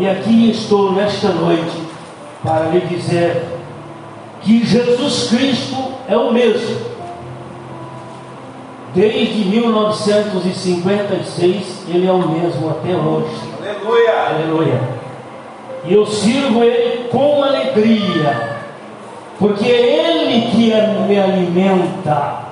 E 0.00 0.08
aqui 0.08 0.50
estou 0.50 0.90
nesta 0.92 1.28
noite 1.28 1.76
para 2.42 2.70
lhe 2.70 2.80
dizer 2.80 3.44
que 4.40 4.64
Jesus 4.64 5.28
Cristo 5.28 5.76
é 6.08 6.16
o 6.16 6.32
mesmo. 6.32 6.80
Desde 8.94 9.44
1956, 9.44 11.84
ele 11.86 12.06
é 12.06 12.12
o 12.12 12.26
mesmo 12.26 12.70
até 12.70 12.96
hoje. 12.96 13.28
Aleluia. 13.60 14.14
Aleluia. 14.26 14.80
E 15.84 15.92
eu 15.92 16.06
sirvo 16.06 16.64
ele 16.64 17.06
com 17.10 17.44
alegria, 17.44 18.62
porque 19.38 19.66
é 19.66 19.98
ele 19.98 20.46
que 20.50 20.72
me 21.06 21.20
alimenta, 21.20 22.44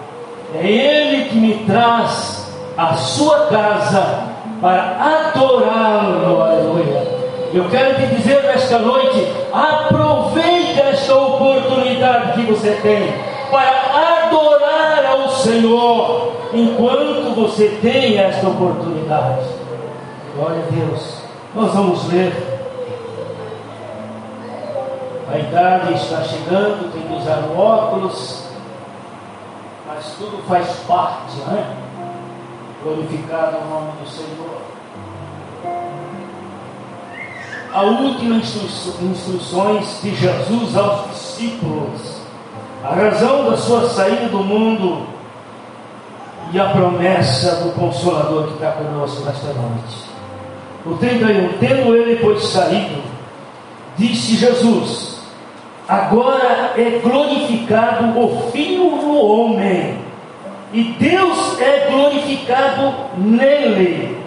é 0.54 0.68
ele 0.68 1.30
que 1.30 1.36
me 1.36 1.54
traz 1.64 2.46
à 2.76 2.92
sua 2.92 3.46
casa 3.46 4.24
para 4.60 5.30
adorá-lo. 5.32 6.42
Aleluia. 6.42 7.17
Eu 7.52 7.66
quero 7.70 7.94
te 7.94 8.14
dizer 8.14 8.42
nesta 8.42 8.78
noite: 8.78 9.26
aproveite 9.52 10.80
esta 10.80 11.14
oportunidade 11.14 12.32
que 12.32 12.52
você 12.52 12.72
tem 12.82 13.14
para 13.50 14.26
adorar 14.26 15.06
ao 15.06 15.30
Senhor 15.30 16.32
enquanto 16.52 17.34
você 17.34 17.78
tem 17.80 18.18
esta 18.18 18.48
oportunidade. 18.48 19.46
Glória 20.36 20.62
a 20.62 20.74
Deus. 20.74 21.22
Nós 21.54 21.72
vamos 21.72 22.12
ler. 22.12 22.32
A 25.32 25.38
idade 25.38 25.94
está 25.94 26.22
chegando, 26.22 26.92
tem 26.92 27.02
que 27.02 27.14
usar 27.14 27.40
o 27.40 27.58
óculos, 27.58 28.44
mas 29.86 30.06
tudo 30.18 30.42
faz 30.48 30.66
parte, 30.86 31.36
né? 31.46 31.76
Glorificado 32.82 33.58
o 33.58 33.70
nome 33.70 33.92
do 34.00 34.08
Senhor 34.08 34.57
a 37.78 37.82
última 37.82 38.34
instruções 38.38 40.00
de 40.02 40.12
Jesus 40.12 40.76
aos 40.76 41.10
discípulos, 41.10 42.22
a 42.82 42.92
razão 42.92 43.48
da 43.48 43.56
sua 43.56 43.88
saída 43.88 44.26
do 44.26 44.38
mundo 44.38 45.06
e 46.52 46.58
a 46.58 46.70
promessa 46.70 47.62
do 47.62 47.70
Consolador 47.74 48.48
que 48.48 48.54
está 48.54 48.72
conosco 48.72 49.24
nesta 49.24 49.52
noite. 49.52 50.08
O 50.84 50.94
31, 50.94 51.58
tendo 51.60 51.94
ele 51.94 52.16
pois 52.16 52.42
saído, 52.46 53.00
disse 53.96 54.34
Jesus: 54.34 55.20
Agora 55.88 56.72
é 56.76 56.98
glorificado 57.00 58.18
o 58.18 58.50
Filho 58.50 58.90
do 58.90 59.24
Homem, 59.24 59.98
e 60.72 60.82
Deus 60.98 61.60
é 61.60 61.86
glorificado 61.92 62.92
nele. 63.16 64.18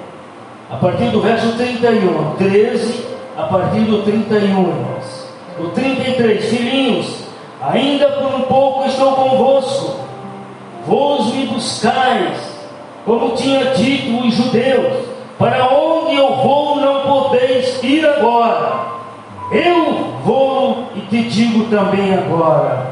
A 0.69 0.77
partir 0.77 1.09
do 1.09 1.19
verso 1.19 1.51
31, 1.57 2.35
13 2.37 3.10
a 3.37 3.43
partir 3.43 3.81
do 3.81 4.03
31, 4.03 4.45
irmãos. 4.45 5.27
O 5.59 5.69
33, 5.69 6.45
filhinhos, 6.45 7.23
ainda 7.61 8.07
por 8.09 8.35
um 8.35 8.41
pouco 8.41 8.87
estou 8.87 9.13
convosco, 9.13 9.99
vos 10.85 11.33
me 11.33 11.47
buscais, 11.47 12.59
como 13.05 13.35
tinha 13.35 13.65
dito 13.75 14.25
os 14.25 14.33
judeus, 14.33 15.05
para 15.37 15.67
onde 15.67 16.15
eu 16.15 16.35
vou 16.37 16.77
não 16.77 17.01
podeis 17.01 17.81
ir 17.83 18.05
agora. 18.07 18.91
Eu 19.51 20.13
vou 20.23 20.87
e 20.95 21.01
te 21.01 21.23
digo 21.23 21.65
também 21.65 22.13
agora. 22.13 22.91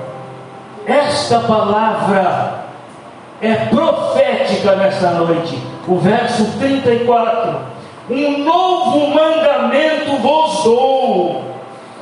Esta 0.86 1.40
palavra 1.42 2.66
é 3.42 3.54
profética 3.54 4.76
nesta 4.76 5.12
noite. 5.12 5.58
O 5.88 5.96
verso 5.98 6.46
34 6.60 7.79
um 8.10 8.44
novo 8.44 9.08
mandamento 9.10 10.18
vos 10.18 10.64
dou, 10.64 11.44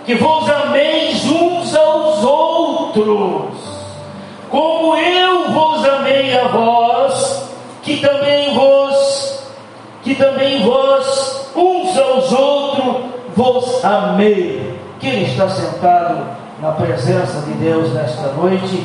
que 0.06 0.16
vos 0.16 0.50
ameis 0.50 1.26
uns 1.26 1.76
aos 1.76 2.24
outros, 2.24 3.58
como 4.50 4.96
eu 4.96 5.52
vos 5.52 5.86
amei 5.86 6.38
a 6.38 6.48
vós, 6.48 7.50
que 7.84 7.98
também 7.98 8.54
vos, 8.54 9.44
que 10.04 10.16
também 10.16 10.64
vós 10.64 11.52
uns 11.54 11.98
aos 11.98 12.32
outros 12.32 12.96
vos 13.36 13.84
amei. 13.84 14.78
Quem 15.02 15.24
está 15.24 15.50
sentado 15.50 16.26
na 16.62 16.72
presença 16.72 17.42
de 17.42 17.52
Deus 17.54 17.94
nesta 17.94 18.32
noite, 18.32 18.84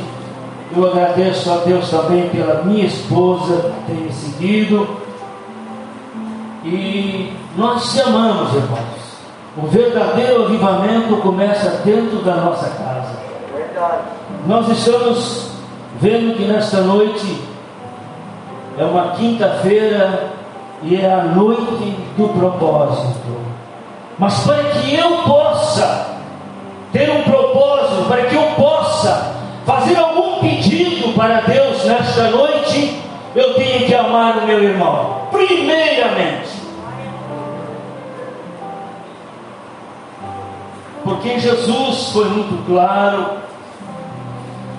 eu 0.75 0.91
agradeço 0.91 1.53
a 1.53 1.57
Deus 1.59 1.89
também 1.89 2.29
pela 2.31 2.63
minha 2.65 2.85
esposa 2.85 3.73
que 3.87 3.93
tem 3.93 4.03
me 4.03 4.13
seguido 4.13 5.02
e 6.65 7.33
nós 7.57 7.93
te 7.93 8.01
amamos, 8.01 8.55
irmãos. 8.55 9.03
O 9.57 9.67
verdadeiro 9.67 10.45
avivamento 10.45 11.17
começa 11.17 11.83
dentro 11.85 12.19
da 12.23 12.37
nossa 12.37 12.69
casa. 12.71 13.23
Nós 14.47 14.69
estamos 14.69 15.51
vendo 16.01 16.37
que 16.37 16.45
nesta 16.45 16.81
noite 16.81 17.43
é 18.79 18.85
uma 18.85 19.11
quinta-feira 19.11 20.31
e 20.83 20.97
é 20.97 21.13
a 21.13 21.25
noite 21.25 21.97
do 22.17 22.29
propósito. 22.29 23.41
Mas 24.19 24.41
para 24.45 24.63
que 24.65 24.95
eu 24.95 25.19
possa 25.19 26.07
ter 26.93 27.11
um 27.11 27.23
propósito, 27.23 28.09
para 28.09 28.23
que 28.23 28.35
eu 28.35 28.43
possa 28.57 29.33
fazer 29.67 29.97
algum 29.97 30.41
pedido 30.41 31.13
para 31.15 31.41
Deus 31.43 31.85
nesta 31.85 32.31
noite, 32.31 33.01
eu 33.35 33.55
tenho 33.55 33.87
que 33.87 33.95
amar 33.95 34.39
o 34.39 34.47
meu 34.47 34.63
irmão. 34.63 35.23
Primeiramente. 35.31 36.52
Porque 41.05 41.39
Jesus 41.39 42.11
foi 42.13 42.27
muito 42.27 42.65
claro. 42.67 43.39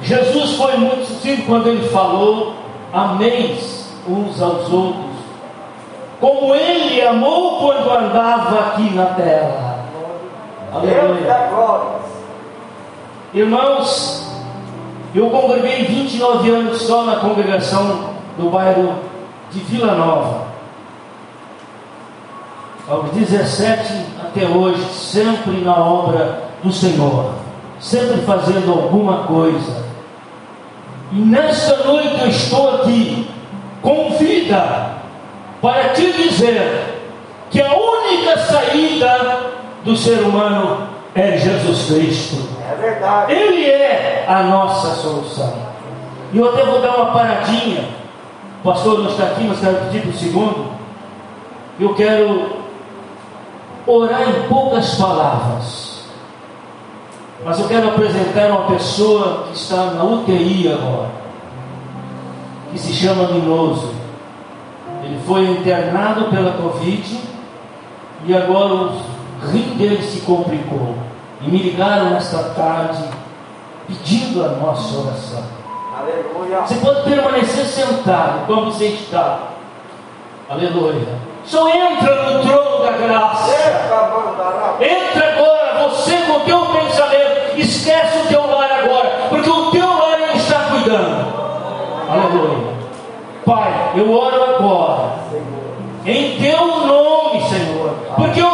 Jesus 0.01 0.53
foi 0.53 0.77
muito 0.77 1.05
sucinto 1.05 1.43
quando 1.45 1.67
ele 1.67 1.87
falou: 1.89 2.53
ameis 2.91 3.91
uns 4.07 4.41
aos 4.41 4.71
outros, 4.71 5.11
como 6.19 6.53
ele 6.55 7.01
amou 7.01 7.59
quando 7.59 7.89
andava 7.89 8.59
aqui 8.59 8.89
na 8.93 9.05
terra. 9.07 9.79
Aleluia. 10.73 11.49
Irmãos, 13.33 14.31
eu 15.13 15.29
congreguei 15.29 15.85
29 15.85 16.49
anos 16.49 16.81
só 16.81 17.03
na 17.03 17.17
congregação 17.17 18.13
do 18.37 18.49
bairro 18.49 18.95
de 19.51 19.59
Vila 19.59 19.93
Nova. 19.93 20.42
Aos 22.87 23.11
17 23.11 23.93
até 24.21 24.45
hoje, 24.45 24.83
sempre 24.93 25.61
na 25.61 25.77
obra 25.77 26.43
do 26.63 26.71
Senhor, 26.71 27.33
sempre 27.79 28.21
fazendo 28.21 28.71
alguma 28.71 29.23
coisa. 29.23 29.83
E 31.11 31.15
nesta 31.15 31.77
noite 31.83 32.19
eu 32.19 32.27
estou 32.27 32.75
aqui 32.75 33.29
com 33.81 34.11
vida 34.11 34.95
para 35.61 35.89
te 35.89 36.11
dizer 36.11 37.01
que 37.49 37.61
a 37.61 37.73
única 37.73 38.37
saída 38.39 39.51
do 39.85 39.95
ser 39.95 40.19
humano 40.19 40.87
é 41.15 41.37
Jesus 41.37 41.85
Cristo. 41.85 42.49
É 42.71 42.75
verdade. 42.75 43.31
Ele 43.31 43.65
é 43.65 44.25
a 44.27 44.43
nossa 44.43 44.95
solução. 44.95 45.53
E 46.33 46.37
eu 46.37 46.49
até 46.49 46.65
vou 46.65 46.81
dar 46.81 46.95
uma 46.95 47.11
paradinha 47.11 48.03
o 48.63 48.71
pastor 48.71 48.99
não 48.99 49.09
está 49.09 49.25
aqui, 49.25 49.43
mas 49.43 49.59
quero 49.59 49.75
pedir 49.75 50.01
para 50.03 50.11
o 50.11 50.13
segundo. 50.13 50.65
Eu 51.77 51.93
quero 51.95 52.62
orar 53.85 54.29
em 54.29 54.47
poucas 54.47 54.95
palavras. 54.95 56.03
Mas 57.45 57.59
eu 57.59 57.67
quero 57.67 57.89
apresentar 57.89 58.49
uma 58.51 58.67
pessoa 58.67 59.45
que 59.47 59.57
está 59.57 59.87
na 59.87 60.03
UTI 60.03 60.71
agora, 60.71 61.09
que 62.71 62.79
se 62.79 62.93
chama 62.93 63.27
Minoso. 63.33 63.93
Ele 65.03 65.19
foi 65.27 65.45
internado 65.49 66.25
pela 66.25 66.53
Covid 66.53 67.19
e 68.25 68.35
agora 68.35 68.73
o 68.73 68.91
rim 69.51 69.75
dele 69.77 70.01
se 70.01 70.21
complicou. 70.21 70.95
E 71.41 71.49
me 71.49 71.57
ligaram 71.57 72.11
nesta 72.11 72.41
tarde 72.55 73.03
pedindo 73.85 74.45
a 74.45 74.49
nossa 74.49 74.97
oração. 74.99 75.43
Aleluia. 75.99 76.61
Você 76.61 76.75
pode 76.75 77.03
permanecer 77.03 77.65
sentado 77.65 78.45
como 78.47 78.71
você 78.71 78.87
está. 78.87 79.49
Aleluia. 80.49 81.07
Só 81.45 81.67
entra 81.69 82.31
no 82.31 82.41
trono 82.41 82.83
da 82.83 82.91
graça. 82.91 83.51
Entra 84.79 85.33
agora, 85.33 85.89
você 85.89 86.17
com 86.17 86.37
o 86.37 86.39
teu 86.41 86.59
pensamento. 86.67 87.57
Esquece 87.57 88.17
o 88.19 88.27
teu 88.27 88.47
lar 88.47 88.71
agora, 88.71 89.09
porque 89.29 89.49
o 89.49 89.71
teu 89.71 89.87
lar 89.87 90.19
ele 90.21 90.37
está 90.37 90.59
cuidando. 90.69 91.33
Aleluia. 92.09 92.73
Pai, 93.45 93.91
eu 93.95 94.11
oro 94.11 94.55
agora. 94.55 95.13
Em 96.05 96.37
teu 96.41 96.65
nome, 96.85 97.41
Senhor. 97.49 97.91
Porque 98.15 98.41
eu 98.41 98.52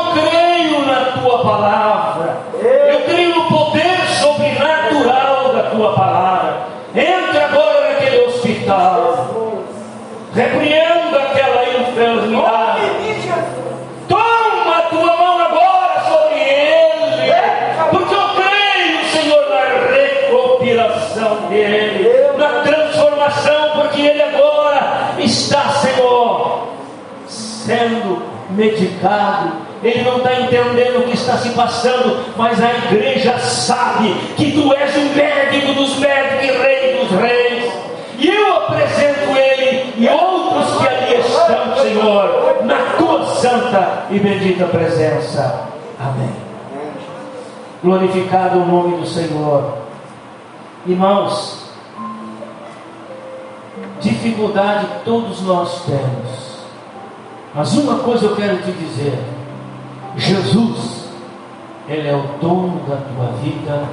Ele 29.82 30.02
não 30.02 30.18
está 30.18 30.34
entendendo 30.42 31.00
o 31.00 31.04
que 31.04 31.16
está 31.16 31.38
se 31.38 31.50
passando, 31.52 32.26
mas 32.36 32.62
a 32.62 32.74
igreja 32.74 33.38
sabe 33.40 34.14
que 34.36 34.52
tu 34.52 34.74
és 34.74 34.96
o 34.96 35.16
médico 35.16 35.74
dos 35.74 35.98
médicos 36.00 36.44
e 36.44 36.62
rei 36.62 37.00
dos 37.00 37.20
reis. 37.20 37.74
E 38.18 38.28
eu 38.28 38.56
apresento 38.58 39.38
ele 39.38 39.94
e 39.98 40.10
outros 40.10 40.82
que 40.82 40.88
ali 40.88 41.16
estão, 41.22 41.78
Senhor, 41.78 42.66
na 42.66 42.98
tua 42.98 43.26
santa 43.36 44.04
e 44.10 44.20
bendita 44.20 44.66
presença. 44.66 45.68
Amém. 45.98 46.36
Glorificado 47.82 48.60
o 48.60 48.66
nome 48.66 48.98
do 48.98 49.08
Senhor. 49.08 49.78
Irmãos, 50.86 51.70
dificuldade 54.02 54.86
todos 55.06 55.42
nós 55.42 55.86
temos. 55.86 56.49
Mas 57.54 57.74
uma 57.74 58.00
coisa 58.00 58.26
eu 58.26 58.36
quero 58.36 58.58
te 58.58 58.72
dizer: 58.72 59.18
Jesus, 60.16 61.06
Ele 61.88 62.08
é 62.08 62.14
o 62.14 62.24
dono 62.40 62.82
da 62.88 62.98
tua 62.98 63.32
vida, 63.42 63.84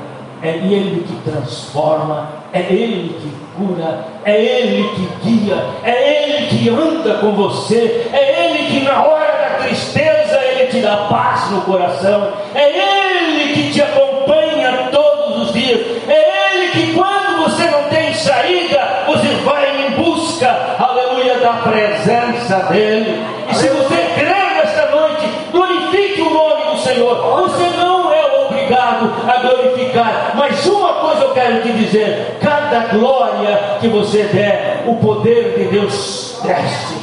é 0.43 0.50
Ele 0.50 1.05
que 1.05 1.31
transforma, 1.31 2.29
é 2.53 2.61
Ele 2.61 3.14
que 3.20 3.32
cura, 3.56 4.05
é 4.25 4.38
Ele 4.38 4.88
que 4.91 5.08
guia, 5.25 5.64
é 5.82 6.23
Ele 6.23 6.47
que 6.49 6.69
anda 6.69 7.14
com 7.14 7.32
você, 7.32 8.08
é 8.12 8.50
Ele 8.50 8.67
que 8.67 8.85
na 8.85 9.03
hora 9.03 9.26
da 9.26 9.64
tristeza 9.64 10.38
Ele 10.43 10.67
te 10.70 10.81
dá 10.82 11.06
paz 11.08 11.50
no 11.50 11.62
coração, 11.62 12.32
é 12.55 12.69
Ele 12.69 13.55
que 13.55 13.73
te 13.73 13.82
acompanha 13.82 14.91
todos 14.93 15.49
os 15.49 15.53
dias, 15.55 15.81
é 16.08 16.55
Ele 16.55 16.73
que 16.73 16.93
quando 16.93 17.44
você 17.44 17.70
não 17.70 17.85
tem 17.85 18.12
saída, 18.12 19.05
você 19.06 19.29
vai 19.44 19.87
em 19.87 19.91
busca, 19.93 20.76
aleluia, 20.79 21.06
da 21.40 21.52
presença 21.54 22.56
dEle. 22.70 23.22
E 23.50 23.54
se 23.54 23.68
você 23.68 23.94
crer 24.14 24.54
nesta 24.56 24.90
noite, 24.90 25.28
glorifique 25.52 26.22
o 26.22 26.30
nome 26.30 26.70
do 26.70 26.78
Senhor. 26.78 27.40
Você 27.42 27.68
não 27.78 28.12
é 28.12 28.46
obrigado 28.46 29.12
a 29.26 29.40
glorificar, 29.40 30.32
mas 30.34 30.66
uma 30.66 30.94
coisa 30.94 31.22
eu 31.22 31.32
quero 31.32 31.62
te 31.62 31.72
dizer: 31.72 32.38
cada 32.40 32.86
glória 32.86 33.78
que 33.80 33.88
você 33.88 34.24
der, 34.24 34.84
o 34.86 34.96
poder 34.96 35.54
de 35.58 35.64
Deus 35.64 36.40
desce. 36.42 36.96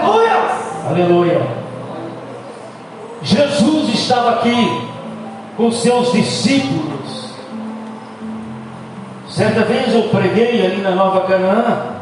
aleluia. 0.00 0.34
Aleluia. 0.88 1.42
Jesus 3.22 3.94
estava 3.94 4.30
aqui 4.32 4.88
com 5.56 5.70
seus 5.70 6.12
discípulos. 6.12 6.94
Certa 9.28 9.62
vez 9.62 9.92
eu 9.92 10.02
preguei 10.10 10.64
ali 10.64 10.80
na 10.80 10.90
Nova 10.90 11.22
Canaã 11.22 11.93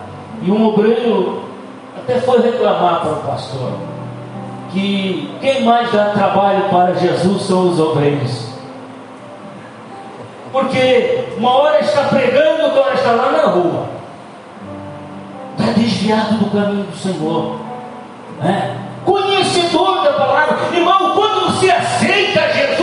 e 0.43 0.51
um 0.51 0.69
obreiro 0.69 1.43
até 1.97 2.21
foi 2.21 2.43
reclamar 2.43 3.01
para 3.01 3.13
o 3.13 3.17
pastor 3.17 3.73
que 4.73 5.31
quem 5.41 5.63
mais 5.63 5.93
dá 5.93 6.07
trabalho 6.07 6.65
para 6.71 6.95
Jesus 6.95 7.43
são 7.43 7.69
os 7.71 7.79
obreiros. 7.79 8.53
Porque 10.51 11.25
uma 11.39 11.51
hora 11.51 11.81
está 11.81 12.05
pregando, 12.05 12.65
outra 12.65 12.81
hora 12.83 12.95
está 12.95 13.11
lá 13.13 13.33
na 13.33 13.45
rua. 13.45 13.89
Está 15.59 15.73
desviado 15.73 16.35
do 16.37 16.51
caminho 16.51 16.85
do 16.85 16.97
Senhor. 16.97 17.61
Né? 18.41 18.77
Conhecedor 19.05 20.03
da 20.03 20.13
palavra. 20.13 20.59
Irmão, 20.75 21.15
quando 21.15 21.47
você 21.47 21.71
aceita 21.71 22.53
Jesus, 22.53 22.82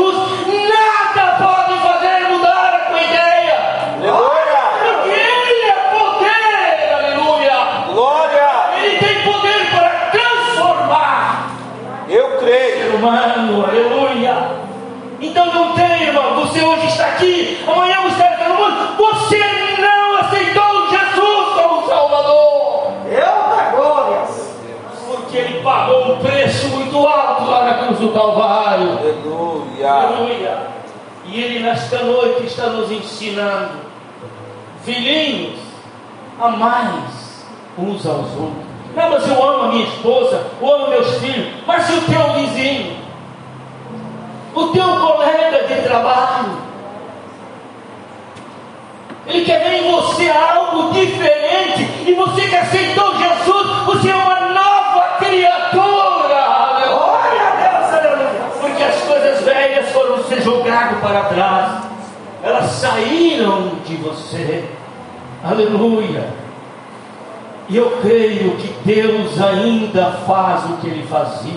do 28.09 28.13
Calvário, 28.13 28.97
Aleluia. 28.97 29.91
aleluia. 29.91 30.57
E 31.25 31.41
Ele 31.41 31.59
nesta 31.59 31.99
noite 32.03 32.45
está 32.45 32.67
nos 32.67 32.91
ensinando, 32.91 33.79
filhinhos, 34.83 35.59
amais 36.39 37.45
uns 37.77 38.05
aos 38.05 38.27
outros. 38.35 38.69
Não, 38.95 39.09
mas 39.11 39.27
eu 39.27 39.43
amo 39.43 39.63
a 39.63 39.67
minha 39.67 39.85
esposa, 39.85 40.47
eu 40.59 40.73
amo 40.73 40.87
meus 40.89 41.17
filhos, 41.19 41.47
mas 41.67 41.83
se 41.83 41.93
o 41.93 42.01
teu 42.01 42.33
vizinho, 42.33 42.97
o 44.55 44.67
teu 44.69 44.87
colega 44.87 45.67
de 45.67 45.81
trabalho, 45.83 46.57
ele 49.27 49.45
quer 49.45 49.59
ver 49.63 49.83
em 49.83 49.91
você 49.91 50.27
algo 50.29 50.91
diferente, 50.91 51.87
e 52.07 52.13
você 52.15 52.47
que 52.47 52.55
aceitou 52.55 53.15
Jesus, 53.15 53.67
você 53.85 54.09
é 54.09 54.15
uma 54.15 54.39
nova 54.39 55.17
criatura, 55.19 56.41
aleluia. 56.41 56.97
Glória 56.97 57.41
a 57.41 57.55
Deus. 57.55 57.93
Aleluia. 57.93 58.41
Porque 58.59 58.83
as 58.83 59.01
coisas 59.01 59.43
velhas 59.43 59.91
para 61.01 61.21
trás, 61.25 61.83
elas 62.43 62.65
saíram 62.71 63.71
de 63.85 63.95
você, 63.97 64.63
aleluia. 65.43 66.27
E 67.67 67.77
eu 67.77 67.97
creio 68.01 68.55
que 68.57 68.73
Deus 68.83 69.39
ainda 69.41 70.11
faz 70.25 70.65
o 70.65 70.77
que 70.77 70.87
ele 70.87 71.05
fazia, 71.07 71.53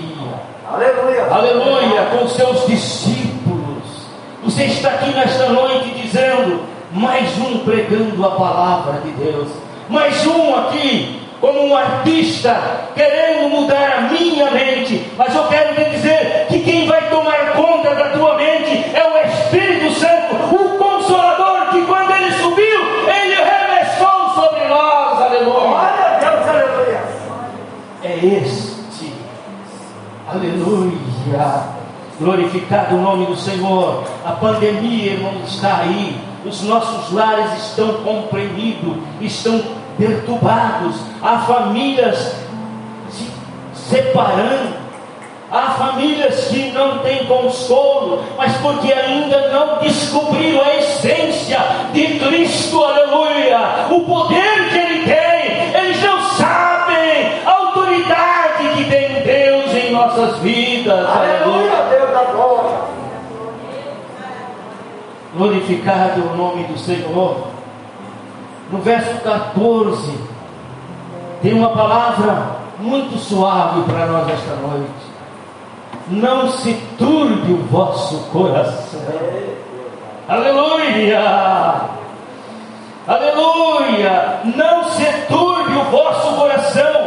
Aleluia. 0.71 1.25
aleluia, 1.31 2.03
com 2.07 2.29
seus 2.29 2.67
discípulos. 2.67 3.83
Você 4.45 4.65
está 4.65 4.91
aqui 4.91 5.11
nesta 5.11 5.49
noite 5.49 5.91
dizendo, 5.91 6.63
mais 6.93 7.39
um 7.39 7.59
pregando 7.61 8.25
a 8.27 8.31
palavra 8.33 9.01
de 9.01 9.11
Deus, 9.13 9.49
mais 9.89 10.27
um 10.27 10.55
aqui, 10.57 11.21
como 11.41 11.67
um 11.67 11.77
artista, 11.77 12.89
querendo 12.95 13.49
mudar 13.49 13.99
a 13.99 14.01
minha 14.03 14.51
mente. 14.51 15.07
Mas 15.17 15.35
eu 15.35 15.45
quero 15.49 15.75
te 15.75 15.91
dizer 15.91 16.42
Aleluia. 31.43 31.83
Glorificado 32.21 32.97
o 32.97 33.01
nome 33.01 33.27
do 33.27 33.37
Senhor. 33.37 34.05
A 34.25 34.33
pandemia, 34.33 35.13
irmão, 35.13 35.35
está 35.47 35.79
aí. 35.79 36.17
Os 36.45 36.63
nossos 36.63 37.13
lares 37.13 37.53
estão 37.57 37.95
comprimidos, 37.95 38.97
estão 39.21 39.61
perturbados. 39.99 40.97
Há 41.21 41.39
famílias 41.39 42.37
se 43.11 43.29
separando. 43.75 44.83
Há 45.51 45.71
famílias 45.73 46.47
que 46.47 46.71
não 46.71 46.99
têm 47.01 47.27
consolo, 47.27 48.25
mas 48.39 48.57
porque 48.59 48.91
ainda 48.91 49.49
não 49.49 49.81
descobriram 49.81 50.63
a 50.63 50.77
essência 50.77 51.59
de 51.93 52.19
Cristo, 52.19 52.83
aleluia, 52.83 53.87
o 53.91 54.01
poder 54.01 54.71
que 54.71 54.79
Ele 54.79 55.05
tem, 55.05 55.75
eles 55.79 56.03
não 56.03 56.23
sabem 56.31 57.33
a 57.45 57.51
autoridade 57.51 58.69
que 58.77 58.85
tem 58.85 59.23
Deus 59.23 59.75
em 59.75 59.93
nossas 59.93 60.39
vidas, 60.39 60.62
Aleluia. 61.13 61.83
Deus 61.91 62.11
da 62.11 62.33
glória. 62.33 62.79
Glorificado 65.37 66.23
o 66.23 66.37
nome 66.37 66.65
do 66.65 66.79
Senhor. 66.79 67.49
No 68.71 68.79
verso 68.79 69.21
14, 69.23 70.19
tem 71.43 71.53
uma 71.53 71.71
palavra 71.71 72.57
muito 72.79 73.19
suave 73.19 73.83
para 73.83 74.07
nós 74.07 74.29
esta 74.31 74.55
noite. 74.57 75.13
Não 76.09 76.49
se 76.49 76.75
turbe 76.99 77.53
o 77.53 77.65
vosso 77.65 78.19
coração. 78.31 79.01
Aleluia! 80.29 81.21
Aleluia! 83.07 84.41
Não 84.57 84.85
se 84.85 85.05
turbe 85.29 85.77
o 85.77 85.85
vosso 85.85 86.35
coração. 86.37 87.02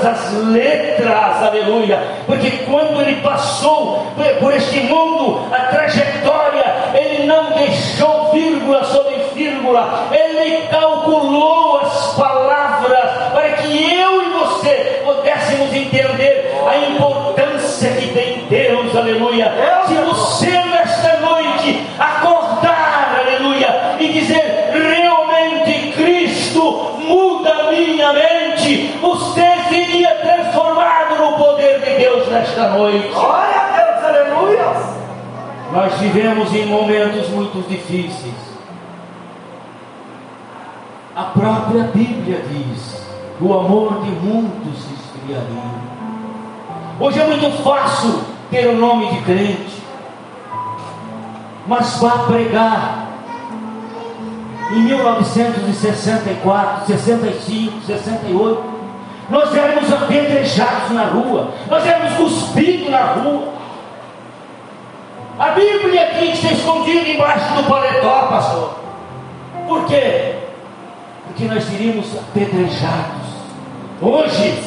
Todas 0.00 0.06
as 0.06 0.32
letras. 0.46 1.42
Aleluia! 1.42 1.98
Porque 2.26 2.50
quando 2.64 3.00
ele 3.02 3.20
passou 3.20 4.06
por 4.40 4.54
este 4.54 4.80
mundo, 4.80 5.46
a 5.52 5.60
trajetória, 5.64 6.64
ele 6.94 7.26
não 7.26 7.52
deixou 7.52 8.30
vírgula 8.32 8.84
sobre 8.84 9.16
vírgula. 9.34 10.08
Ele 10.10 10.66
calculou 10.68 11.78
as 11.78 12.14
palavras 12.14 13.10
para 13.32 13.50
que 13.52 13.94
eu 13.94 14.22
e 14.22 14.30
você 14.30 15.02
pudéssemos 15.04 15.74
entender 15.74 16.52
a 16.66 16.76
importância 16.76 17.90
que 17.92 18.08
tem 18.08 18.46
Deus, 18.48 18.96
aleluia. 18.96 19.52
Se 19.86 19.94
você 19.94 20.50
nesta 20.50 21.18
noite 21.20 21.86
acordar, 21.98 23.20
aleluia, 23.20 23.96
e 23.98 24.08
dizer 24.08 24.72
realmente 24.72 25.40
minha 28.00 28.12
mente, 28.14 28.94
você 29.00 29.49
nesta 32.30 32.70
noite. 32.70 33.08
Glória 33.08 33.60
a 33.60 33.76
Deus, 33.76 34.04
aleluia. 34.04 34.72
Nós 35.72 35.92
vivemos 35.94 36.54
em 36.54 36.66
momentos 36.66 37.28
muito 37.30 37.66
difíceis. 37.68 38.34
A 41.14 41.24
própria 41.24 41.84
Bíblia 41.92 42.42
diz: 42.48 43.02
o 43.40 43.52
amor 43.52 44.00
de 44.02 44.10
muitos 44.10 44.82
se 44.82 44.94
esfriaria. 44.94 45.90
Hoje 47.00 47.20
é 47.20 47.26
muito 47.26 47.50
fácil 47.62 48.22
ter 48.50 48.68
o 48.68 48.76
nome 48.76 49.08
de 49.08 49.20
crente, 49.22 49.82
mas 51.66 51.98
vá 51.98 52.18
pregar. 52.26 53.08
Em 54.72 54.82
1964, 54.82 56.86
65, 56.86 57.80
68, 57.86 58.79
nós 59.30 59.54
éramos 59.54 59.92
apedrejados 59.92 60.90
na 60.90 61.04
rua, 61.04 61.52
nós 61.68 61.86
éramos 61.86 62.14
cuspidos 62.14 62.90
na 62.90 63.02
rua. 63.12 63.52
A 65.38 65.50
Bíblia 65.50 66.02
aqui 66.02 66.32
está 66.32 66.52
escondida 66.52 67.08
embaixo 67.08 67.54
do 67.54 67.64
paletó, 67.68 68.26
pastor. 68.26 68.74
Por 69.66 69.86
quê? 69.86 70.34
Porque 71.26 71.44
nós 71.44 71.64
seríamos 71.64 72.14
apedrejados. 72.18 73.30
Hoje, 74.02 74.62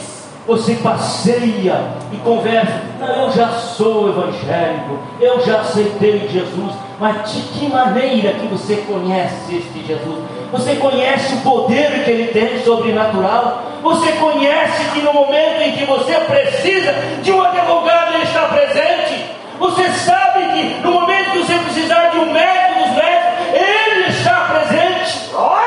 você 0.48 0.76
passeia 0.76 1.94
e 2.12 2.18
conversa. 2.18 2.82
Não, 3.00 3.26
eu 3.26 3.32
já 3.32 3.50
sou 3.50 4.10
evangélico, 4.10 4.98
eu 5.20 5.46
já 5.46 5.62
aceitei 5.62 6.28
Jesus, 6.28 6.74
mas 7.00 7.32
de 7.32 7.42
que 7.42 7.68
maneira 7.68 8.34
que 8.34 8.48
você 8.48 8.78
conhece 8.88 9.56
este 9.56 9.86
Jesus? 9.86 10.20
Você 10.54 10.76
conhece 10.76 11.34
o 11.34 11.38
poder 11.38 12.04
que 12.04 12.12
ele 12.12 12.28
tem 12.28 12.64
sobrenatural? 12.64 13.64
Você 13.82 14.12
conhece 14.12 14.88
que 14.92 15.02
no 15.02 15.12
momento 15.12 15.62
em 15.64 15.72
que 15.72 15.84
você 15.84 16.14
precisa 16.14 16.94
de 17.24 17.32
um 17.32 17.42
advogado, 17.42 18.14
ele 18.14 18.24
está 18.24 18.42
presente? 18.50 19.26
Você 19.58 19.90
sabe 19.90 20.42
que 20.54 20.80
no 20.84 20.92
momento 20.92 21.32
que 21.32 21.40
você 21.40 21.56
precisar 21.56 22.12
de 22.12 22.20
um 22.20 22.32
médico 22.32 22.82
dos 22.82 22.96
médicos, 22.96 23.62
ele 23.62 24.10
está 24.10 24.42
presente? 24.42 25.30
Glória 25.32 25.63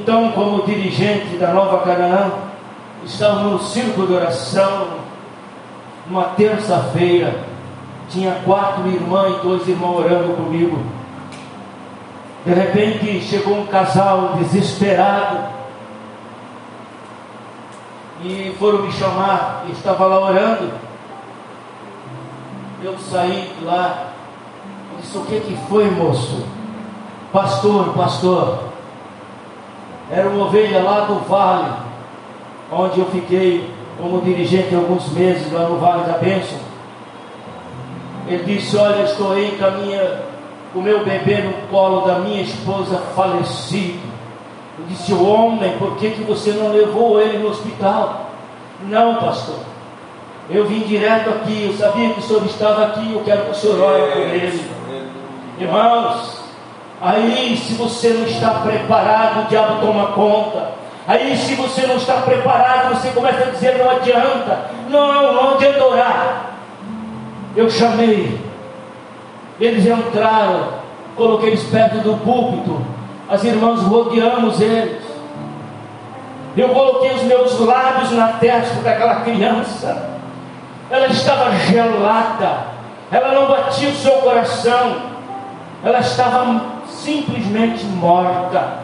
Então, 0.00 0.32
como 0.32 0.62
dirigente 0.64 1.36
da 1.36 1.52
Nova 1.52 1.84
Canaã, 1.84 2.32
estávamos 3.04 3.52
no 3.52 3.68
círculo 3.68 4.06
de 4.06 4.14
oração, 4.14 4.88
uma 6.08 6.24
terça-feira, 6.24 7.44
tinha 8.08 8.40
quatro 8.42 8.88
irmãs 8.88 9.36
e 9.36 9.42
dois 9.42 9.68
irmãos 9.68 9.98
orando 9.98 10.32
comigo. 10.36 10.78
De 12.46 12.54
repente 12.54 13.20
chegou 13.20 13.58
um 13.58 13.66
casal 13.66 14.36
desesperado 14.38 15.38
e 18.24 18.56
foram 18.58 18.80
me 18.80 18.92
chamar, 18.92 19.64
eu 19.66 19.72
estava 19.72 20.06
lá 20.06 20.18
orando. 20.18 20.72
Eu 22.82 22.96
saí 22.98 23.52
de 23.58 23.66
lá, 23.66 24.12
disse, 24.98 25.18
o 25.18 25.26
que 25.26 25.40
que 25.40 25.56
foi 25.68 25.90
moço? 25.90 26.42
Pastor, 27.30 27.92
pastor, 27.92 28.70
era 30.10 30.28
uma 30.28 30.46
ovelha 30.46 30.82
lá 30.82 31.00
do 31.00 31.20
vale, 31.20 31.72
onde 32.72 32.98
eu 32.98 33.06
fiquei 33.06 33.70
como 34.00 34.20
dirigente 34.22 34.74
alguns 34.74 35.08
meses 35.12 35.52
lá 35.52 35.68
no 35.68 35.78
Vale 35.78 36.04
da 36.04 36.18
Bênção. 36.18 36.58
Ele 38.26 38.42
disse: 38.44 38.76
Olha, 38.76 39.02
estou 39.02 39.32
aí 39.32 39.56
com 39.58 39.64
a 39.64 39.70
minha, 39.72 40.22
o 40.74 40.80
meu 40.80 41.04
bebê 41.04 41.42
no 41.42 41.52
colo 41.68 42.06
da 42.06 42.18
minha 42.18 42.42
esposa 42.42 42.98
falecido. 43.14 44.00
Eu 44.78 44.86
disse: 44.88 45.12
Homem, 45.12 45.76
por 45.78 45.96
que, 45.96 46.10
que 46.10 46.22
você 46.24 46.52
não 46.52 46.72
levou 46.72 47.20
ele 47.20 47.38
no 47.38 47.50
hospital? 47.50 48.30
Não, 48.88 49.16
pastor. 49.16 49.56
Eu 50.48 50.66
vim 50.66 50.80
direto 50.80 51.30
aqui, 51.30 51.66
eu 51.66 51.74
sabia 51.74 52.12
que 52.12 52.18
o 52.18 52.22
senhor 52.22 52.44
estava 52.44 52.86
aqui, 52.86 53.12
eu 53.12 53.22
quero 53.24 53.44
que 53.44 53.50
o 53.52 53.54
senhor 53.54 53.80
ore 53.80 54.10
por 54.10 54.20
ele. 54.20 54.70
Irmãos, 55.60 56.39
aí 57.00 57.56
se 57.56 57.74
você 57.74 58.10
não 58.10 58.26
está 58.26 58.50
preparado, 58.60 59.44
o 59.44 59.48
diabo 59.48 59.80
toma 59.84 60.08
conta. 60.08 60.80
Aí 61.06 61.36
se 61.36 61.54
você 61.54 61.86
não 61.86 61.96
está 61.96 62.14
preparado, 62.22 62.94
você 62.94 63.10
começa 63.10 63.42
a 63.42 63.50
dizer 63.50 63.78
não 63.78 63.90
adianta. 63.90 64.70
Não, 64.88 65.32
não 65.32 65.54
adianta 65.54 65.84
orar. 65.84 66.50
Eu 67.56 67.68
chamei. 67.70 68.38
Eles 69.58 69.86
entraram, 69.86 70.68
coloquei 71.16 71.50
eles 71.50 71.64
perto 71.64 71.98
do 71.98 72.16
púlpito. 72.18 72.80
As 73.28 73.44
irmãs 73.44 73.82
rodeamos 73.82 74.60
eles. 74.60 75.02
Eu 76.56 76.70
coloquei 76.70 77.12
os 77.12 77.22
meus 77.22 77.58
lábios 77.60 78.10
na 78.12 78.28
testa 78.34 78.80
daquela 78.82 79.20
criança. 79.22 80.10
Ela 80.90 81.06
estava 81.06 81.52
gelada. 81.56 82.66
Ela 83.10 83.32
não 83.32 83.46
batia 83.46 83.90
o 83.90 83.94
seu 83.94 84.12
coração. 84.14 84.96
Ela 85.84 86.00
estava 86.00 86.79
simplesmente 87.04 87.84
morta. 87.84 88.80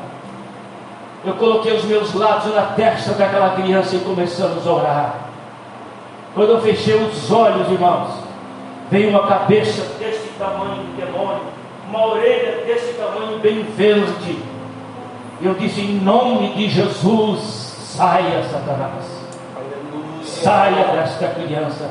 Eu 1.25 1.35
coloquei 1.35 1.75
os 1.77 1.85
meus 1.85 2.15
lábios 2.15 2.55
na 2.55 2.63
testa 2.63 3.13
daquela 3.15 3.51
criança 3.51 3.97
e 3.97 4.01
começamos 4.01 4.67
a 4.67 4.73
orar. 4.73 5.15
Quando 6.35 6.51
eu 6.51 6.61
fechei 6.61 6.95
os 6.95 7.31
olhos, 7.31 7.71
irmãos, 7.71 8.11
veio 8.91 9.11
uma 9.11 9.27
cabeça 9.27 9.83
desse 9.99 10.29
tamanho 10.39 10.85
de 10.85 11.03
demônio, 11.03 11.43
uma 11.89 12.07
orelha 12.07 12.65
desse 12.65 12.93
tamanho 12.95 13.39
bem 13.39 13.63
verde. 13.63 14.39
Eu 15.43 15.55
disse: 15.55 15.81
em 15.81 15.99
nome 15.99 16.55
de 16.55 16.69
Jesus, 16.69 17.41
saia, 17.97 18.45
Satanás, 18.45 19.05
saia 20.23 20.85
desta 20.93 21.29
criança. 21.29 21.91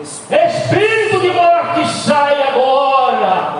Espírito 0.00 1.18
de 1.18 1.30
morte, 1.32 1.88
sai 1.88 2.40
agora. 2.48 3.56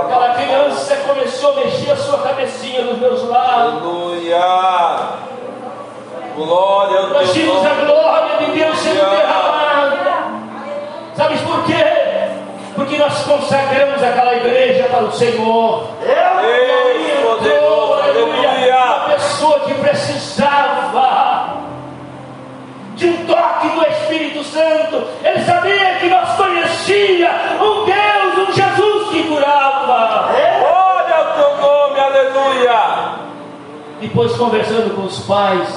Aquela 0.00 0.34
criança 0.34 0.96
começou 1.06 1.52
a 1.52 1.56
mexer 1.56 1.92
a 1.92 1.96
sua 1.96 2.18
cabecinha 2.18 2.82
nos 2.82 2.98
meus 2.98 3.22
lábios. 3.28 3.74
Aleluia. 3.82 4.40
Glória 6.34 6.98
ao 6.98 7.08
Nós 7.10 7.32
vimos 7.32 7.64
a 7.64 7.74
glória 7.74 8.38
de 8.38 8.58
Deus 8.58 8.76
sendo 8.80 9.08
derramada. 9.08 10.24
Sabes 11.14 11.40
por 11.42 11.64
quê? 11.64 11.84
Porque 12.74 12.98
nós 12.98 13.22
consagramos 13.22 14.02
aquela 14.02 14.34
igreja 14.34 14.88
para 14.90 15.04
o 15.04 15.12
Senhor. 15.12 15.90
Ei, 16.02 17.22
poderoso, 17.22 17.92
aleluia. 18.02 18.50
aleluia. 18.50 18.76
Uma 18.84 19.14
pessoa 19.14 19.60
que 19.60 19.74
precisava 19.74 21.54
de 22.96 23.06
um 23.06 23.26
toque 23.26 23.68
do 23.68 23.82
Espírito 23.82 24.03
Santo. 24.54 25.04
Ele 25.24 25.44
sabia 25.44 25.96
que 25.98 26.08
nós 26.08 26.36
conhecia 26.36 27.30
um 27.60 27.84
Deus, 27.84 28.48
um 28.48 28.52
Jesus 28.52 29.10
que 29.10 29.24
curava. 29.24 30.30
Glória 30.60 31.16
ao 31.16 31.32
teu 31.34 31.56
nome, 31.60 32.00
aleluia. 32.00 33.14
Depois 34.00 34.32
conversando 34.36 34.94
com 34.94 35.02
os 35.02 35.18
pais, 35.26 35.68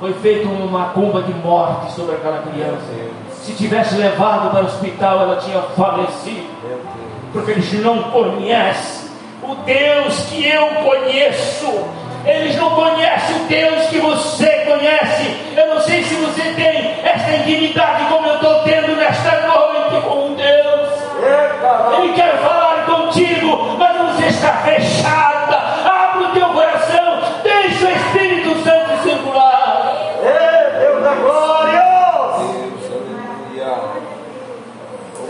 foi 0.00 0.14
feita 0.14 0.48
uma 0.48 0.86
cumba 0.86 1.22
de 1.22 1.34
morte 1.34 1.92
sobre 1.92 2.16
aquela 2.16 2.38
criança. 2.38 3.10
Se 3.42 3.52
tivesse 3.52 3.96
levado 3.96 4.50
para 4.50 4.62
o 4.62 4.66
hospital, 4.66 5.20
ela 5.20 5.36
tinha 5.36 5.60
falecido. 5.76 6.48
Porque 7.34 7.50
eles 7.50 7.72
não 7.84 8.04
conhecem 8.04 9.10
o 9.42 9.54
Deus 9.56 10.20
que 10.24 10.46
eu 10.46 10.66
conheço. 10.84 11.84
Eles 12.24 12.56
não 12.56 12.70
conhecem 12.70 13.36
o 13.36 13.44
Deus 13.46 13.86
que 13.86 13.98
você 13.98 14.46
conhece. 14.66 15.36
Eu 15.56 15.74
não 15.74 15.80
sei 15.80 16.02
se 16.02 16.14
você 16.14 16.42
tem 16.54 16.89
essa 17.04 17.36
intimidade 17.36 18.04
como 18.06 18.26
eu 18.26 18.34
estou 18.34 18.62
tendo 18.62 18.96
nesta 18.96 19.40
noite 19.46 20.00
com 20.06 20.34
Deus. 20.34 20.90
Ele 21.98 22.12
quer 22.14 22.38
falar 22.38 22.86
contigo, 22.86 23.76
mas 23.78 23.96
você 23.96 24.26
está 24.26 24.52
fechada. 24.58 25.56
Abre 25.84 26.24
o 26.24 26.32
teu 26.32 26.48
coração, 26.48 27.20
deixa 27.42 27.86
o 27.86 27.90
Espírito 27.90 28.54
Santo 28.62 29.02
circular. 29.02 29.92
Ei, 30.22 30.80
Deus 30.80 31.02
da 31.02 31.14
glória! 31.14 31.80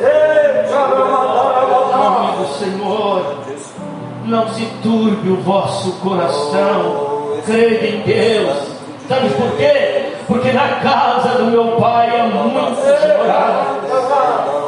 Ei, 0.01 0.61
do 2.37 2.47
Senhor, 2.59 3.37
não 4.25 4.49
se 4.55 4.67
turbe 4.83 5.31
o 5.31 5.37
vosso 5.43 5.93
coração. 6.01 7.21
Crede 7.45 7.97
em 7.97 8.01
Deus. 8.01 8.81
Sabe 9.09 9.29
por 9.31 9.57
quê? 9.57 10.00
Porque 10.31 10.53
na 10.53 10.77
casa 10.77 11.39
do 11.39 11.47
meu 11.47 11.73
pai 11.73 12.09
há 12.21 12.25
muitos 12.27 12.79
moradas. 13.19 13.93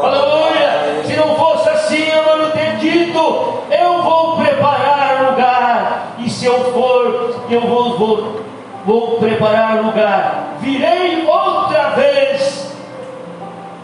Aleluia! 0.03 1.05
Se 1.05 1.15
não 1.15 1.37
fosse 1.37 1.69
assim, 1.69 2.05
eu 2.09 2.39
não 2.39 2.51
ter 2.51 2.79
dito: 2.79 3.63
eu 3.71 4.03
vou 4.03 4.39
preparar 4.39 5.31
lugar. 5.31 6.15
E 6.19 6.29
se 6.29 6.47
eu 6.47 6.73
for 6.73 7.33
eu 7.49 7.61
vou, 7.61 7.97
vou, 7.97 8.41
vou 8.85 9.19
preparar 9.19 9.85
lugar. 9.85 10.57
Virei 10.59 11.25
outra 11.25 11.91
vez 11.91 12.75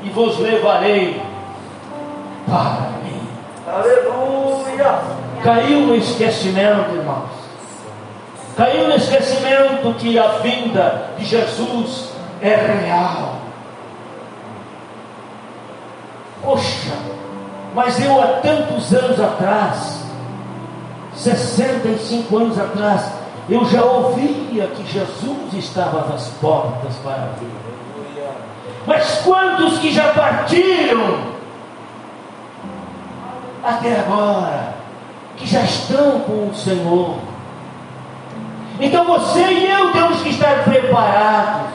e 0.03 0.09
vos 0.09 0.37
levarei 0.41 1.23
para 2.45 2.91
mim. 3.05 3.29
Aleluia. 3.69 4.99
Caiu 5.45 5.81
no 5.83 5.95
esquecimento, 5.95 6.93
irmãos. 6.97 7.38
Caiu 8.59 8.89
no 8.89 8.97
esquecimento 8.97 9.95
que 10.01 10.19
a 10.19 10.27
vinda 10.39 11.11
de 11.17 11.25
Jesus 11.25 12.11
é 12.43 12.57
real. 12.57 13.37
Poxa, 16.43 16.93
mas 17.73 18.05
eu 18.05 18.21
há 18.21 18.27
tantos 18.41 18.93
anos 18.93 19.21
atrás, 19.21 20.03
65 21.15 22.37
anos 22.37 22.59
atrás, 22.59 23.13
eu 23.49 23.65
já 23.65 23.81
ouvia 23.81 24.67
que 24.67 24.85
Jesus 24.93 25.55
estava 25.55 26.09
nas 26.09 26.27
portas 26.41 26.97
para 27.05 27.29
vir. 27.39 27.53
Mas 28.89 29.21
quantos 29.21 29.79
que 29.79 29.93
já 29.93 30.13
partiram 30.15 31.21
até 33.63 34.01
agora, 34.01 34.75
que 35.37 35.47
já 35.47 35.61
estão 35.61 36.19
com 36.23 36.49
o 36.49 36.55
Senhor? 36.57 37.38
Então 38.81 39.05
você 39.05 39.41
e 39.41 39.71
eu 39.71 39.93
temos 39.93 40.23
que 40.23 40.31
estar 40.31 40.65
preparados. 40.65 41.71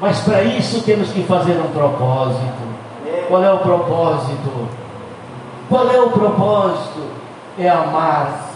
Mas 0.00 0.20
para 0.20 0.42
isso 0.42 0.82
temos 0.82 1.10
que 1.10 1.22
fazer 1.24 1.58
um 1.60 1.70
propósito. 1.72 2.66
Qual 3.28 3.42
é 3.42 3.52
o 3.52 3.58
propósito? 3.58 4.68
Qual 5.68 5.90
é 5.90 6.00
o 6.00 6.10
propósito? 6.10 7.02
É 7.58 7.68
amar 7.68 8.46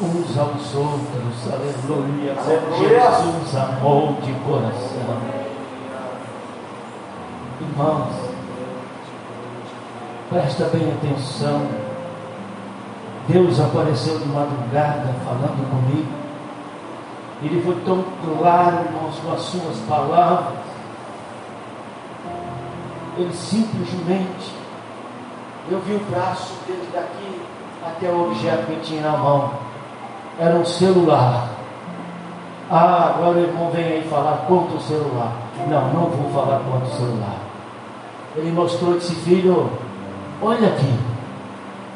uns 0.00 0.38
aos 0.38 0.74
outros. 0.74 1.52
Aleluia. 1.52 2.34
Jesus 2.78 3.56
amou 3.56 4.16
de 4.22 4.32
coração. 4.32 5.44
Irmãos, 7.60 8.14
presta 10.28 10.64
bem 10.64 10.92
atenção. 10.92 11.62
Deus 13.28 13.58
apareceu 13.60 14.18
de 14.18 14.26
madrugada 14.26 15.14
falando 15.24 15.70
comigo. 15.70 16.23
Ele 17.44 17.62
foi 17.62 17.76
tão 17.84 18.04
claro, 18.24 18.84
com 19.22 19.32
as 19.32 19.40
suas 19.40 19.76
palavras 19.88 20.64
ele 23.16 23.32
simplesmente, 23.32 24.52
eu 25.70 25.78
vi 25.80 25.94
o 25.94 26.00
braço 26.10 26.54
dele 26.66 26.88
daqui 26.92 27.40
até 27.86 28.10
o 28.10 28.24
objeto 28.26 28.66
que 28.66 28.80
tinha 28.80 29.02
na 29.02 29.16
mão. 29.16 29.50
Era 30.38 30.56
um 30.56 30.64
celular. 30.64 31.48
Ah, 32.68 33.14
agora 33.14 33.38
o 33.38 33.40
irmão 33.40 33.70
vem 33.70 33.84
aí 33.84 34.08
falar 34.08 34.44
contra 34.48 34.76
o 34.76 34.80
celular. 34.80 35.32
Não, 35.68 35.88
não 35.92 36.06
vou 36.06 36.30
falar 36.32 36.60
contra 36.60 36.88
o 36.88 36.96
celular. 36.96 37.36
Ele 38.36 38.50
mostrou 38.50 38.96
esse 38.96 39.14
filho, 39.14 39.70
olha 40.42 40.68
aqui, 40.68 40.98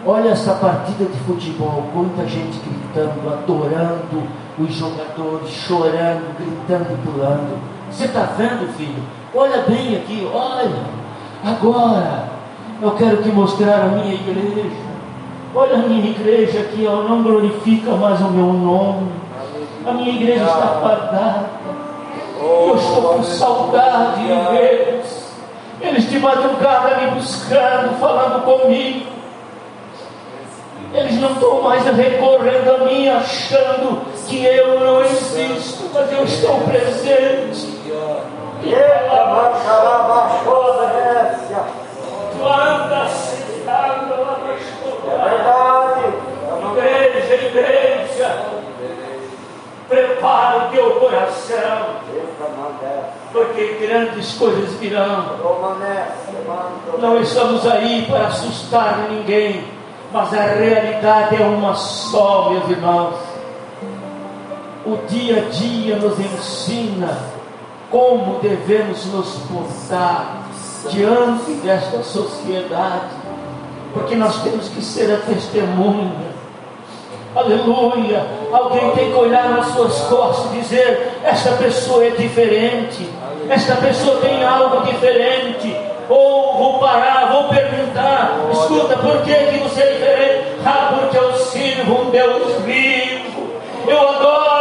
olha 0.07 0.31
essa 0.31 0.55
partida 0.55 1.05
de 1.07 1.19
futebol, 1.21 1.83
quanta 1.93 2.29
gente 2.29 2.61
gritando, 2.61 3.33
adorando 3.33 4.23
os 4.61 4.75
jogadores, 4.75 5.51
chorando, 5.51 6.37
gritando 6.39 6.99
pulando. 7.05 7.59
Você 7.91 8.05
está 8.05 8.23
vendo, 8.37 8.73
filho? 8.77 9.03
Olha 9.35 9.63
bem 9.63 9.97
aqui, 9.97 10.29
olha. 10.33 10.99
Agora, 11.45 12.29
eu 12.83 12.91
quero 12.93 13.23
te 13.23 13.29
mostrar 13.29 13.81
a 13.83 13.89
minha 13.89 14.15
igreja. 14.15 14.89
Olha 15.55 15.75
a 15.75 15.79
minha 15.79 16.11
igreja 16.11 16.61
aqui, 16.61 16.87
ó, 16.87 17.03
não 17.03 17.23
glorifica 17.23 17.93
mais 17.93 18.21
o 18.21 18.29
meu 18.29 18.53
nome. 18.53 19.11
A 19.87 19.93
minha 19.93 20.11
igreja 20.11 20.45
está 20.45 20.65
apagada. 20.65 21.47
Eu 22.41 22.77
estou 22.77 23.15
com 23.15 23.23
saudade 23.23 24.23
deles. 24.23 25.29
Eles 25.81 26.11
de 26.11 26.19
madrugada 26.19 26.97
me 26.97 27.11
buscando, 27.13 27.99
falando 28.01 28.45
comigo. 28.45 29.07
Eles 30.93 31.21
não 31.21 31.33
estão 31.33 31.63
mais 31.63 31.85
recorrendo 31.85 32.71
a 32.71 32.79
mim, 32.87 33.09
achando 33.09 34.01
que 34.29 34.45
eu 34.45 34.79
não 34.79 35.01
existo, 35.03 35.89
mas 35.93 36.13
eu 36.13 36.25
estou 36.25 36.61
presente. 36.61 37.79
Grécia. 40.93 41.65
Quanta 42.39 43.09
cidade 43.09 44.13
ela 44.13 44.39
É 45.07 45.31
verdade. 45.31 46.29
Igreja, 46.79 47.35
igreja, 47.35 48.45
prepara 49.89 50.59
o 50.59 50.71
teu 50.71 50.91
coração, 51.01 51.87
porque 53.33 53.79
grandes 53.81 54.35
coisas 54.35 54.75
virão. 54.75 55.25
Não 56.99 57.21
estamos 57.21 57.67
aí 57.67 58.07
para 58.09 58.27
assustar 58.27 59.09
ninguém, 59.11 59.65
mas 60.13 60.33
a 60.35 60.43
realidade 60.43 61.43
é 61.43 61.45
uma 61.45 61.75
só, 61.75 62.51
meus 62.51 62.69
irmãos. 62.69 63.28
O 64.89 64.97
dia 65.07 65.37
a 65.37 65.51
dia 65.51 65.97
nos 65.97 66.19
ensina 66.19 67.15
como 67.91 68.39
devemos 68.39 69.05
nos 69.13 69.37
portar 69.43 70.49
diante 70.89 71.51
desta 71.63 72.03
sociedade, 72.03 73.11
porque 73.93 74.17
nós 74.17 74.43
temos 74.43 74.67
que 74.71 74.83
ser 74.83 75.13
a 75.13 75.19
testemunha. 75.19 76.29
Aleluia! 77.37 78.27
Alguém 78.51 78.91
tem 78.93 79.13
que 79.13 79.19
olhar 79.19 79.51
nas 79.51 79.67
suas 79.73 80.01
costas 80.05 80.55
e 80.55 80.61
dizer: 80.61 81.21
esta 81.23 81.51
pessoa 81.57 82.07
é 82.07 82.11
diferente, 82.13 83.07
esta 83.51 83.77
pessoa 83.77 84.17
tem 84.23 84.43
algo 84.43 84.87
diferente. 84.87 85.77
Ou 86.09 86.57
vou 86.57 86.79
parar, 86.79 87.31
vou 87.31 87.45
perguntar: 87.51 88.39
escuta, 88.53 88.97
por 88.97 89.21
que, 89.21 89.35
que 89.35 89.59
você 89.59 89.83
é 89.83 89.93
diferente? 89.93 90.45
Ah, 90.65 90.99
porque 90.99 91.19
eu 91.19 91.35
sirvo 91.35 92.05
um 92.05 92.11
Deus 92.11 92.63
vivo. 92.63 93.49
Eu 93.87 94.09
adoro, 94.09 94.58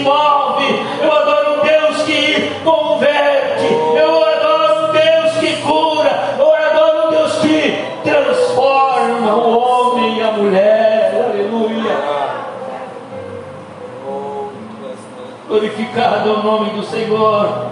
move. 0.00 0.64
Eu 1.02 1.12
adoro 1.12 1.60
um 1.60 1.64
Deus 1.64 2.02
que 2.02 2.50
converte. 2.64 3.66
Eu 3.96 4.24
adoro 4.24 4.88
um 4.88 4.92
Deus 4.92 5.32
que 5.38 5.62
cura. 5.62 6.34
Eu 6.38 6.54
adoro 6.54 7.06
um 7.06 7.10
Deus 7.10 7.32
que 7.38 7.84
transforma 8.02 9.34
o 9.34 9.58
homem 9.58 10.18
e 10.18 10.22
a 10.22 10.32
mulher. 10.32 11.24
Aleluia. 11.24 11.96
Glorificado 15.48 16.28
é 16.28 16.32
o 16.32 16.42
nome 16.42 16.70
do 16.70 16.82
Senhor. 16.84 17.70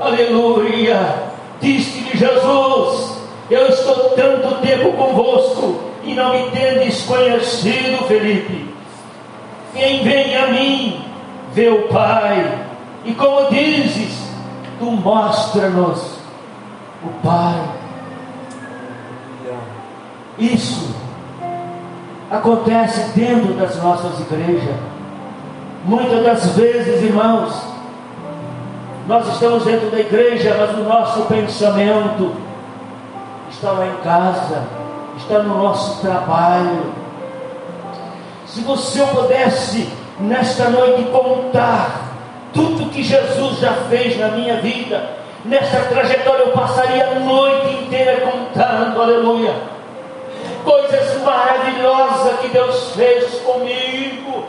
Aleluia. 0.00 1.32
Disse-lhe 1.60 2.18
Jesus: 2.18 3.22
Eu 3.50 3.68
estou 3.68 4.10
tanto 4.10 4.54
tempo 4.62 4.92
convosco 4.92 5.92
e 6.04 6.14
não 6.14 6.32
me 6.32 6.50
tendes 6.50 7.02
conhecido, 7.04 8.04
Felipe. 8.08 8.72
Quem 9.74 10.02
vem 10.02 10.36
a 10.36 10.48
mim, 10.48 11.04
vê 11.52 11.68
o 11.68 11.88
Pai. 11.88 12.66
E 13.04 13.14
como 13.14 13.50
dizes, 13.50 14.30
tu 14.78 14.86
mostra-nos 14.86 16.18
o 17.04 17.08
Pai. 17.22 17.60
Isso 20.38 20.94
acontece 22.30 23.10
dentro 23.18 23.54
das 23.54 23.80
nossas 23.82 24.20
igrejas. 24.20 24.76
Muitas 25.84 26.24
das 26.24 26.56
vezes, 26.56 27.02
irmãos, 27.02 27.52
nós 29.06 29.26
estamos 29.28 29.64
dentro 29.64 29.90
da 29.90 29.98
igreja, 29.98 30.56
mas 30.58 30.78
o 30.78 30.84
nosso 30.84 31.22
pensamento 31.22 32.32
está 33.50 33.72
lá 33.72 33.86
em 33.86 33.96
casa, 34.04 34.62
está 35.16 35.40
no 35.40 35.62
nosso 35.62 36.00
trabalho. 36.00 36.92
Se 38.46 38.60
você 38.60 39.04
pudesse 39.06 39.92
nesta 40.20 40.68
noite 40.68 41.04
contar 41.10 42.12
tudo 42.52 42.90
que 42.90 43.02
Jesus 43.02 43.58
já 43.58 43.72
fez 43.88 44.18
na 44.18 44.28
minha 44.28 44.56
vida, 44.56 45.16
nesta 45.44 45.80
trajetória 45.82 46.44
eu 46.44 46.52
passaria 46.52 47.08
a 47.08 47.14
noite 47.14 47.84
inteira 47.84 48.20
contando, 48.20 49.00
aleluia. 49.00 49.54
Coisas 50.64 51.22
maravilhosas 51.22 52.40
que 52.40 52.48
Deus 52.48 52.92
fez 52.94 53.40
comigo. 53.40 54.44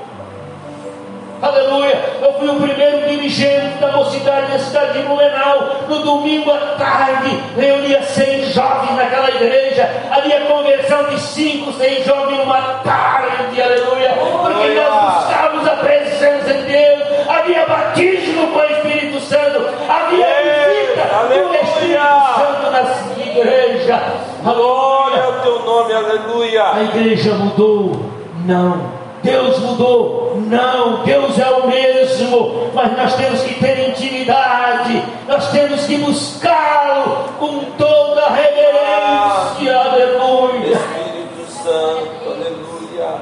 Aleluia. 1.43 2.01
Eu 2.21 2.33
fui 2.39 2.47
o 2.47 2.55
primeiro 2.55 3.05
dirigente 3.05 3.77
da 3.81 3.91
mocidade 3.91 4.49
da 4.49 4.59
cidade 4.59 4.93
de 4.93 5.05
Blumenau. 5.05 5.83
No 5.89 5.99
domingo 5.99 6.49
à 6.49 6.57
tarde, 6.77 7.37
reunia 7.57 8.01
100 8.01 8.45
jovens 8.53 8.95
naquela 8.95 9.29
igreja. 9.29 9.89
Havia 10.09 10.39
conversão 10.45 11.03
de 11.09 11.19
5, 11.19 11.73
100 11.73 12.03
jovens 12.05 12.37
numa 12.37 12.61
tarde. 12.85 13.61
Aleluia. 13.61 14.11
Porque 14.41 14.69
nós 14.69 15.25
buscávamos 15.25 15.67
a 15.67 15.75
presença 15.75 16.53
de 16.53 16.61
Deus. 16.61 17.27
Havia 17.27 17.65
batismo 17.65 18.47
com 18.47 18.59
o 18.59 18.63
Espírito 18.63 19.19
Santo. 19.19 19.67
Havia 19.89 20.27
visita 20.43 21.03
do 21.27 21.55
Espírito 21.55 21.99
Santo 22.37 22.71
nas 22.71 23.17
igrejas. 23.17 24.01
Glória 24.43 25.23
ao 25.23 25.33
teu 25.41 25.59
nome, 25.65 25.93
aleluia. 25.93 26.71
A 26.73 26.83
igreja 26.83 27.33
mudou? 27.33 28.09
Não. 28.45 29.03
Deus 29.21 29.59
mudou. 29.59 30.22
Não, 30.47 31.03
Deus 31.03 31.37
é 31.39 31.49
o 31.49 31.67
mesmo, 31.67 32.69
mas 32.73 32.97
nós 32.97 33.15
temos 33.15 33.41
que 33.41 33.55
ter 33.55 33.89
intimidade, 33.89 35.03
nós 35.27 35.49
temos 35.51 35.85
que 35.85 35.97
buscá-lo 35.97 37.29
com 37.39 37.59
toda 37.77 38.25
a 38.25 38.29
reverência. 38.29 39.77
Aleluia. 39.77 40.73
Espírito 40.73 41.51
Santo, 41.63 42.25
aleluia. 42.25 43.21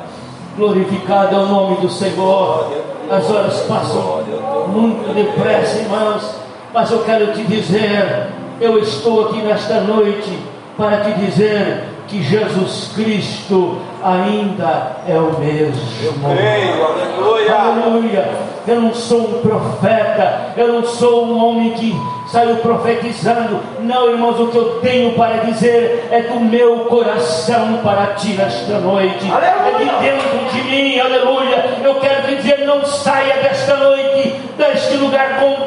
Glorificado 0.58 1.36
é 1.36 1.40
o 1.40 1.46
nome 1.46 1.78
do 1.78 1.90
Senhor. 1.90 2.72
As 3.10 3.30
horas 3.30 3.60
passam 3.62 4.24
muito 4.68 5.14
depressa, 5.14 5.80
irmãos, 5.80 6.36
mas 6.74 6.92
eu 6.92 7.04
quero 7.04 7.34
te 7.34 7.44
dizer, 7.44 8.30
eu 8.60 8.80
estou 8.80 9.28
aqui 9.28 9.42
nesta 9.42 9.82
noite 9.82 10.40
para 10.78 11.02
te 11.02 11.14
dizer 11.14 11.91
que 12.12 12.22
Jesus 12.22 12.92
Cristo 12.94 13.78
ainda 14.04 14.98
é 15.08 15.16
o 15.16 15.40
mesmo. 15.40 15.82
Eu 16.04 16.14
creio, 16.36 16.86
aleluia. 16.86 17.56
Aleluia. 17.56 18.30
Eu 18.68 18.82
não 18.82 18.94
sou 18.94 19.22
um 19.22 19.42
profeta, 19.42 20.54
eu 20.58 20.74
não 20.74 20.86
sou 20.86 21.26
um 21.26 21.44
homem 21.44 21.72
que 21.72 21.96
saiu 22.28 22.58
profetizando. 22.58 23.60
Não, 23.80 24.10
irmãos, 24.12 24.40
o 24.40 24.48
que 24.48 24.58
eu 24.58 24.80
tenho 24.82 25.14
para 25.14 25.38
dizer 25.46 26.10
é 26.12 26.22
do 26.22 26.40
meu 26.42 26.80
coração 26.90 27.80
para 27.82 28.08
ti 28.16 28.34
nesta 28.34 28.78
noite. 28.80 29.32
Aleluia. 29.32 29.92
É 29.92 30.12
de 30.12 30.12
dentro 30.12 30.54
de 30.54 30.70
mim, 30.70 31.00
aleluia. 31.00 31.78
Eu 31.82 31.96
quero 31.96 32.28
te 32.28 32.36
dizer, 32.36 32.66
não 32.66 32.86
saia 32.86 33.42
desta 33.42 33.78
noite, 33.78 34.36
deste 34.58 34.98
lugar 34.98 35.40
com 35.40 35.62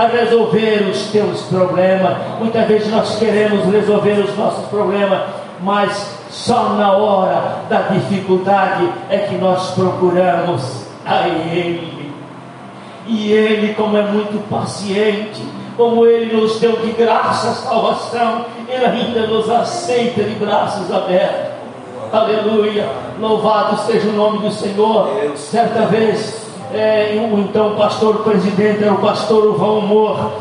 a 0.00 0.06
resolver 0.06 0.88
os 0.90 1.08
teus 1.08 1.42
problemas. 1.42 2.16
Muitas 2.38 2.66
vezes 2.66 2.90
nós 2.90 3.18
queremos 3.18 3.66
resolver 3.66 4.12
os 4.20 4.34
nossos 4.34 4.64
problemas, 4.68 5.20
mas 5.60 6.16
só 6.30 6.70
na 6.70 6.92
hora 6.92 7.56
da 7.68 7.82
dificuldade 7.82 8.88
é 9.10 9.18
que 9.18 9.34
nós 9.34 9.72
procuramos 9.72 10.86
a 11.04 11.28
Ele. 11.28 12.10
E 13.06 13.30
Ele, 13.30 13.74
como 13.74 13.98
é 13.98 14.02
muito 14.02 14.42
paciente, 14.48 15.42
como 15.76 16.06
Ele 16.06 16.34
nos 16.34 16.58
deu 16.58 16.78
de 16.78 16.92
graça 16.92 17.50
a 17.50 17.54
salvação, 17.54 18.46
Ele 18.70 18.86
ainda 18.86 19.26
nos 19.26 19.50
aceita 19.50 20.22
de 20.22 20.34
braços 20.36 20.90
abertos. 20.90 21.50
Aleluia, 22.10 22.88
louvado 23.20 23.76
seja 23.82 24.08
o 24.08 24.12
nome 24.12 24.38
do 24.38 24.50
Senhor. 24.50 25.10
Certa 25.36 25.82
vez, 25.86 26.39
é, 26.72 27.28
o 27.32 27.38
então 27.40 27.76
pastor 27.76 28.18
presidente 28.18 28.82
era 28.82 28.92
o 28.92 28.98
pastor 28.98 29.56
Val 29.56 29.80
Moore, 29.80 30.32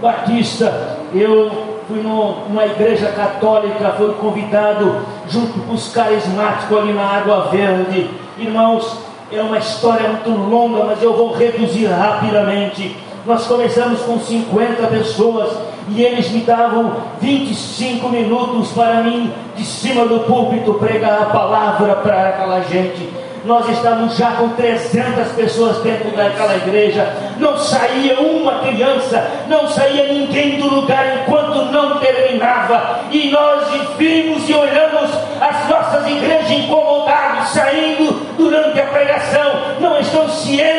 Batista. 0.00 0.98
Eu 1.14 1.50
fui 1.86 2.02
numa 2.02 2.66
igreja 2.66 3.08
católica, 3.12 3.94
fui 3.96 4.12
convidado 4.14 4.96
junto 5.28 5.58
com 5.60 5.74
os 5.74 5.92
carismáticos 5.92 6.78
ali 6.78 6.92
na 6.92 7.04
Água 7.04 7.48
Verde. 7.50 8.10
Irmãos, 8.38 8.98
é 9.30 9.42
uma 9.42 9.58
história 9.58 10.08
muito 10.08 10.30
longa, 10.30 10.84
mas 10.84 11.02
eu 11.02 11.14
vou 11.16 11.32
reduzir 11.32 11.86
rapidamente. 11.86 12.96
Nós 13.26 13.46
começamos 13.46 14.00
com 14.00 14.18
50 14.18 14.86
pessoas 14.86 15.50
e 15.90 16.02
eles 16.02 16.30
me 16.30 16.40
davam 16.40 16.92
25 17.20 18.08
minutos 18.08 18.72
para 18.72 19.02
mim, 19.02 19.32
de 19.56 19.64
cima 19.64 20.06
do 20.06 20.20
púlpito, 20.20 20.74
pregar 20.74 21.22
a 21.22 21.26
palavra 21.26 21.96
para 21.96 22.28
aquela 22.28 22.60
gente. 22.62 23.27
Nós 23.48 23.66
estávamos 23.70 24.14
já 24.14 24.32
com 24.32 24.50
300 24.50 25.32
pessoas 25.32 25.78
dentro 25.78 26.10
daquela 26.10 26.54
igreja. 26.56 27.10
Não 27.38 27.56
saía 27.56 28.20
uma 28.20 28.58
criança, 28.58 29.26
não 29.48 29.66
saía 29.66 30.12
ninguém 30.12 30.58
do 30.58 30.68
lugar 30.68 31.22
enquanto 31.22 31.72
não 31.72 31.98
terminava. 31.98 33.00
E 33.10 33.30
nós 33.30 33.66
vimos 33.96 34.46
e 34.46 34.52
olhamos 34.52 35.10
as 35.40 35.66
nossas 35.66 36.06
igrejas 36.06 36.50
incomodadas, 36.50 37.48
saindo 37.48 38.20
durante 38.36 38.80
a 38.80 38.84
pregação. 38.84 39.50
Não 39.80 39.98
estão 39.98 40.28
cientes 40.28 40.77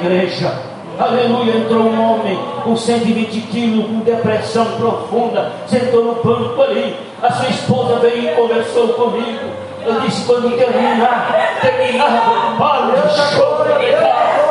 igreja. 0.00 0.52
Aleluia. 0.98 1.56
Entrou 1.56 1.84
um 1.84 2.12
homem 2.12 2.38
com 2.62 2.76
120 2.76 3.40
quilos, 3.42 3.86
com 3.86 4.00
depressão 4.00 4.64
profunda, 4.72 5.52
sentou 5.66 6.04
no 6.04 6.14
banco 6.22 6.60
ali. 6.62 6.96
A 7.22 7.32
sua 7.32 7.48
esposa 7.48 7.96
veio 8.00 8.30
e 8.30 8.34
conversou 8.34 8.88
comigo. 8.88 9.50
Eu 9.84 10.00
disse: 10.00 10.26
quando 10.26 10.56
terminar, 10.56 11.58
terminar, 11.60 12.56
show, 13.34 13.56
Glória, 13.56 13.98
Deus, 13.98 14.49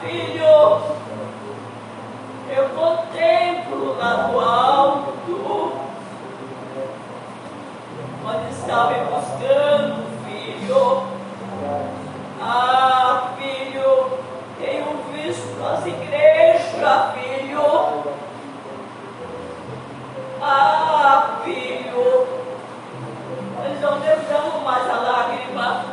filho, 0.00 0.80
eu 2.48 2.68
contemplo 2.74 3.96
lá 3.98 4.14
do 4.14 4.40
alto, 4.40 5.72
onde 8.24 8.50
está 8.50 8.86
me 8.86 8.98
buscando, 9.04 10.04
filho. 10.24 11.02
Ah, 12.40 13.32
filho, 13.38 14.18
tenho 14.58 14.86
visto 15.12 15.64
as 15.64 15.86
igrejas, 15.86 17.14
filho. 17.14 18.10
Ah, 20.42 21.40
filho, 21.44 22.26
eles 23.64 23.80
não 23.82 24.00
derramam 24.00 24.60
mais 24.64 24.88
a 24.88 24.96
lágrima. 24.96 25.84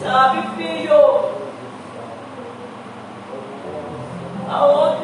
Sabe, 0.00 0.42
filho, 0.56 1.17
aonde 4.50 4.88
estão 4.88 4.97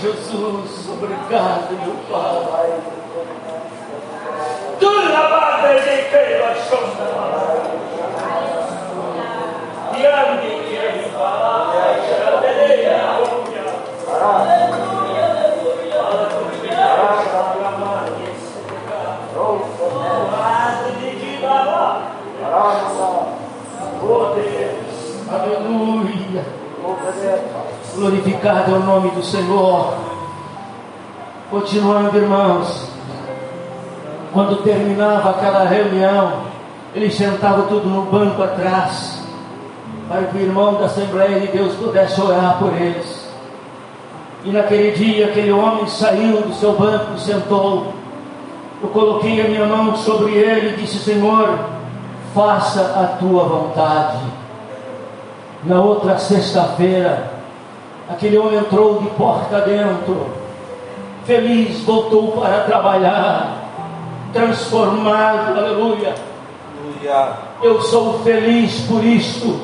Obrigado, 0.00 1.72
meu 1.72 1.96
Pai. 2.08 2.78
Tu 4.78 4.90
lavada 5.10 5.74
de 5.74 5.96
que 6.02 6.38
nós 6.38 6.58
Grande 9.98 10.50
que 10.68 10.74
ele 10.76 11.02
fala, 11.10 11.74
Aleluia. 25.30 25.97
Glorificado 27.98 28.70
é 28.70 28.74
o 28.76 28.78
nome 28.78 29.10
do 29.10 29.24
Senhor. 29.24 29.92
Continuando, 31.50 32.16
irmãos. 32.16 32.88
Quando 34.32 34.62
terminava 34.62 35.30
aquela 35.30 35.64
reunião, 35.64 36.44
eles 36.94 37.16
sentavam 37.16 37.66
tudo 37.66 37.88
no 37.88 38.02
banco 38.02 38.40
atrás, 38.40 39.20
para 40.08 40.22
que 40.22 40.36
o 40.36 40.40
irmão 40.40 40.74
da 40.74 40.84
Assembleia 40.84 41.40
de 41.40 41.48
Deus 41.48 41.74
pudesse 41.74 42.20
orar 42.20 42.58
por 42.60 42.72
eles. 42.72 43.28
E 44.44 44.52
naquele 44.52 44.92
dia, 44.92 45.26
aquele 45.26 45.50
homem 45.50 45.88
saiu 45.88 46.42
do 46.42 46.54
seu 46.54 46.74
banco 46.74 47.14
e 47.16 47.20
sentou. 47.20 47.94
Eu 48.80 48.90
coloquei 48.90 49.44
a 49.44 49.48
minha 49.48 49.66
mão 49.66 49.96
sobre 49.96 50.34
ele 50.34 50.74
e 50.74 50.76
disse: 50.76 50.98
Senhor, 50.98 51.58
faça 52.32 52.80
a 52.80 53.16
tua 53.18 53.42
vontade. 53.42 54.18
Na 55.64 55.80
outra 55.80 56.16
sexta-feira, 56.16 57.37
aquele 58.08 58.38
homem 58.38 58.58
entrou 58.58 59.00
de 59.00 59.10
porta 59.10 59.60
dentro, 59.60 60.26
feliz, 61.24 61.80
voltou 61.84 62.32
para 62.32 62.60
trabalhar, 62.60 63.68
transformado, 64.32 65.58
aleluia. 65.58 66.14
aleluia. 67.04 67.32
Eu 67.62 67.82
sou 67.82 68.20
feliz 68.20 68.80
por 68.82 69.04
isto, 69.04 69.60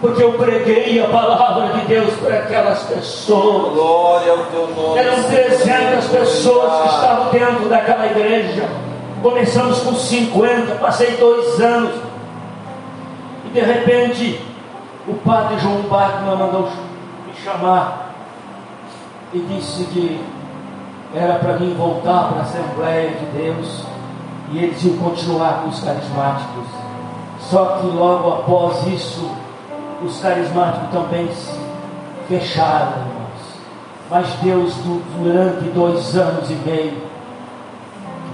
porque 0.00 0.22
eu 0.22 0.34
preguei 0.34 1.02
a 1.02 1.08
palavra 1.08 1.78
de 1.78 1.86
Deus 1.86 2.12
para 2.14 2.36
aquelas 2.36 2.82
pessoas. 2.84 3.72
Glória 3.72 4.32
ao 4.32 4.38
teu 4.38 4.68
nome. 4.68 4.98
Eram 4.98 5.22
300 5.24 6.06
pessoas 6.06 6.82
que 6.82 6.88
estavam 6.88 7.30
dentro 7.30 7.68
daquela 7.68 8.06
igreja. 8.06 8.68
Começamos 9.22 9.80
com 9.80 9.94
50, 9.94 10.74
passei 10.76 11.12
dois 11.12 11.60
anos. 11.60 11.94
E 13.46 13.50
de 13.50 13.60
repente, 13.60 14.40
o 15.06 15.14
padre 15.14 15.58
João 15.58 15.82
Bachmann 15.82 16.36
mandou 16.36 16.68
chamar 17.42 18.10
e 19.32 19.38
disse 19.40 19.84
que 19.84 20.24
era 21.14 21.34
para 21.34 21.58
mim 21.58 21.74
voltar 21.74 22.28
para 22.28 22.38
a 22.38 22.42
Assembleia 22.42 23.10
de 23.10 23.26
Deus 23.36 23.84
e 24.50 24.58
eles 24.58 24.84
iam 24.84 24.96
continuar 24.98 25.62
com 25.62 25.68
os 25.68 25.80
carismáticos. 25.82 26.66
Só 27.40 27.78
que 27.78 27.86
logo 27.86 28.32
após 28.32 28.86
isso, 28.86 29.30
os 30.02 30.20
carismáticos 30.20 30.90
também 30.90 31.28
se 31.32 31.58
fecharam, 32.28 32.92
irmãos. 32.92 33.22
Mas 34.10 34.28
Deus, 34.42 34.74
durante 35.18 35.64
dois 35.70 36.16
anos 36.16 36.50
e 36.50 36.54
meio, 36.54 37.02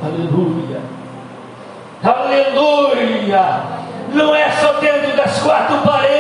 aleluia, 0.05 0.81
aleluia, 2.03 3.63
não 4.13 4.35
é 4.35 4.51
só 4.53 4.73
dentro 4.75 5.17
das 5.17 5.41
quatro 5.41 5.79
paredes, 5.79 6.18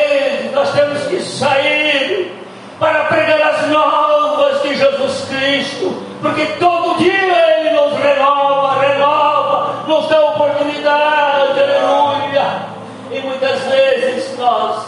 para 2.78 3.04
pregar 3.04 3.42
as 3.42 3.68
novas 3.68 4.62
de 4.62 4.76
Jesus 4.76 5.24
Cristo, 5.28 6.02
porque 6.22 6.46
todo 6.58 6.98
dia 6.98 7.58
Ele 7.58 7.70
nos 7.70 7.98
renova, 7.98 8.80
renova, 8.80 9.84
nos 9.86 10.08
dá 10.08 10.24
oportunidade, 10.26 11.60
aleluia. 11.60 12.62
E 13.10 13.20
muitas 13.20 13.60
vezes 13.62 14.38
nós 14.38 14.86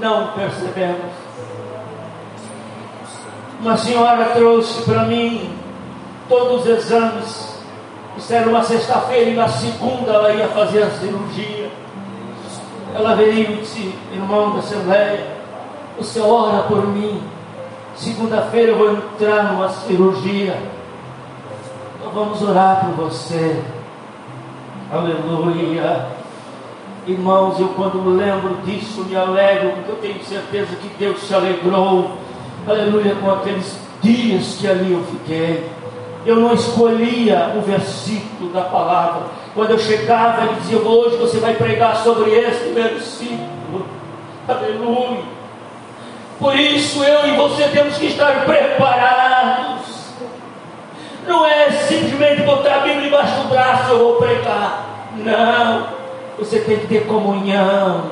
não 0.00 0.28
percebemos. 0.28 1.12
Uma 3.60 3.76
senhora 3.76 4.24
trouxe 4.34 4.82
para 4.82 5.04
mim 5.04 5.56
todos 6.28 6.62
os 6.62 6.66
exames. 6.66 7.52
Isso 8.16 8.34
era 8.34 8.48
uma 8.48 8.62
sexta-feira 8.64 9.30
e 9.30 9.34
na 9.34 9.48
segunda 9.48 10.12
ela 10.12 10.32
ia 10.32 10.48
fazer 10.48 10.82
a 10.82 10.90
cirurgia. 10.90 11.70
Ela 12.94 13.14
veio 13.14 13.52
e 13.52 13.56
disse, 13.58 13.94
irmão 14.12 14.52
da 14.52 14.58
Assembleia, 14.58 15.41
você 15.98 16.20
ora 16.20 16.62
por 16.64 16.86
mim. 16.86 17.22
Segunda-feira 17.96 18.72
eu 18.72 18.78
vou 18.78 18.92
entrar 18.92 19.52
numa 19.52 19.68
cirurgia. 19.68 20.56
Então 21.98 22.12
vamos 22.12 22.42
orar 22.42 22.84
por 22.84 23.04
você. 23.06 23.62
Aleluia. 24.90 26.06
Irmãos, 27.06 27.58
eu 27.58 27.68
quando 27.68 28.16
lembro 28.16 28.56
disso 28.64 29.04
me 29.04 29.16
alegro, 29.16 29.72
porque 29.72 29.90
eu 29.90 29.96
tenho 29.96 30.24
certeza 30.24 30.76
que 30.76 30.88
Deus 30.98 31.20
se 31.20 31.34
alegrou, 31.34 32.12
aleluia, 32.66 33.16
com 33.16 33.30
aqueles 33.30 33.76
dias 34.00 34.56
que 34.60 34.68
ali 34.68 34.92
eu 34.92 35.02
fiquei. 35.04 35.68
Eu 36.24 36.36
não 36.36 36.54
escolhia 36.54 37.52
o 37.56 37.60
versículo 37.60 38.52
da 38.52 38.62
palavra. 38.62 39.22
Quando 39.54 39.70
eu 39.70 39.78
chegava, 39.78 40.44
ele 40.44 40.60
dizia: 40.60 40.78
Hoje 40.78 41.16
você 41.16 41.38
vai 41.38 41.54
pregar 41.54 41.96
sobre 41.96 42.30
este 42.30 42.72
versículo. 42.72 43.84
Aleluia. 44.46 45.41
Por 46.42 46.58
isso 46.58 47.04
eu 47.04 47.28
e 47.28 47.36
você 47.36 47.68
temos 47.68 47.96
que 47.96 48.06
estar 48.06 48.44
preparados. 48.44 49.82
Não 51.24 51.46
é 51.46 51.70
simplesmente 51.70 52.42
botar 52.42 52.74
a 52.74 52.78
Bíblia 52.80 53.06
embaixo 53.06 53.42
do 53.42 53.48
braço, 53.48 53.92
eu 53.92 53.98
vou 54.00 54.16
pregar. 54.16 55.12
Não. 55.18 55.86
Você 56.40 56.58
tem 56.58 56.78
que 56.80 56.88
ter 56.88 57.06
comunhão. 57.06 58.06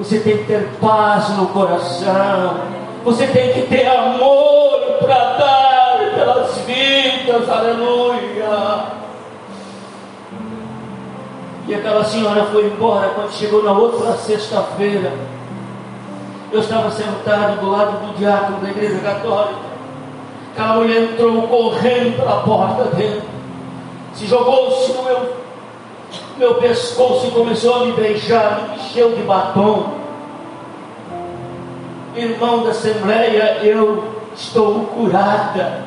Você 0.00 0.18
tem 0.18 0.38
que 0.38 0.44
ter 0.46 0.68
paz 0.80 1.28
no 1.36 1.46
coração. 1.46 2.56
Você 3.04 3.28
tem 3.28 3.52
que 3.52 3.62
ter 3.68 3.86
amor 3.86 4.98
para 4.98 5.36
dar 5.38 5.98
pelas 6.12 6.58
vidas. 6.62 7.48
Aleluia. 7.48 8.86
E 11.68 11.74
aquela 11.76 12.02
senhora 12.02 12.46
foi 12.46 12.66
embora 12.66 13.10
quando 13.10 13.30
chegou 13.30 13.62
na 13.62 13.70
outra 13.70 14.14
sexta-feira. 14.14 15.39
Eu 16.52 16.60
estava 16.60 16.90
sentado 16.90 17.60
do 17.60 17.70
lado 17.70 18.06
do 18.06 18.18
diácono 18.18 18.58
da 18.60 18.70
igreja 18.70 18.98
católica. 18.98 19.60
Aquela 20.52 20.74
mulher 20.74 21.02
entrou 21.02 21.42
correndo 21.42 22.16
pela 22.16 22.42
porta 22.42 22.84
dentro. 22.96 23.28
Se 24.14 24.26
jogou-se 24.26 24.92
no 24.92 25.02
meu 25.04 25.40
meu 26.40 26.54
pescoço 26.54 27.26
e 27.26 27.30
começou 27.32 27.74
a 27.74 27.84
me 27.84 27.92
beijar, 27.92 28.70
me 28.70 28.76
encheu 28.76 29.14
de 29.14 29.22
batom. 29.22 29.92
Irmão 32.16 32.64
da 32.64 32.70
Assembleia, 32.70 33.58
eu 33.62 34.14
estou 34.34 34.86
curada. 34.86 35.84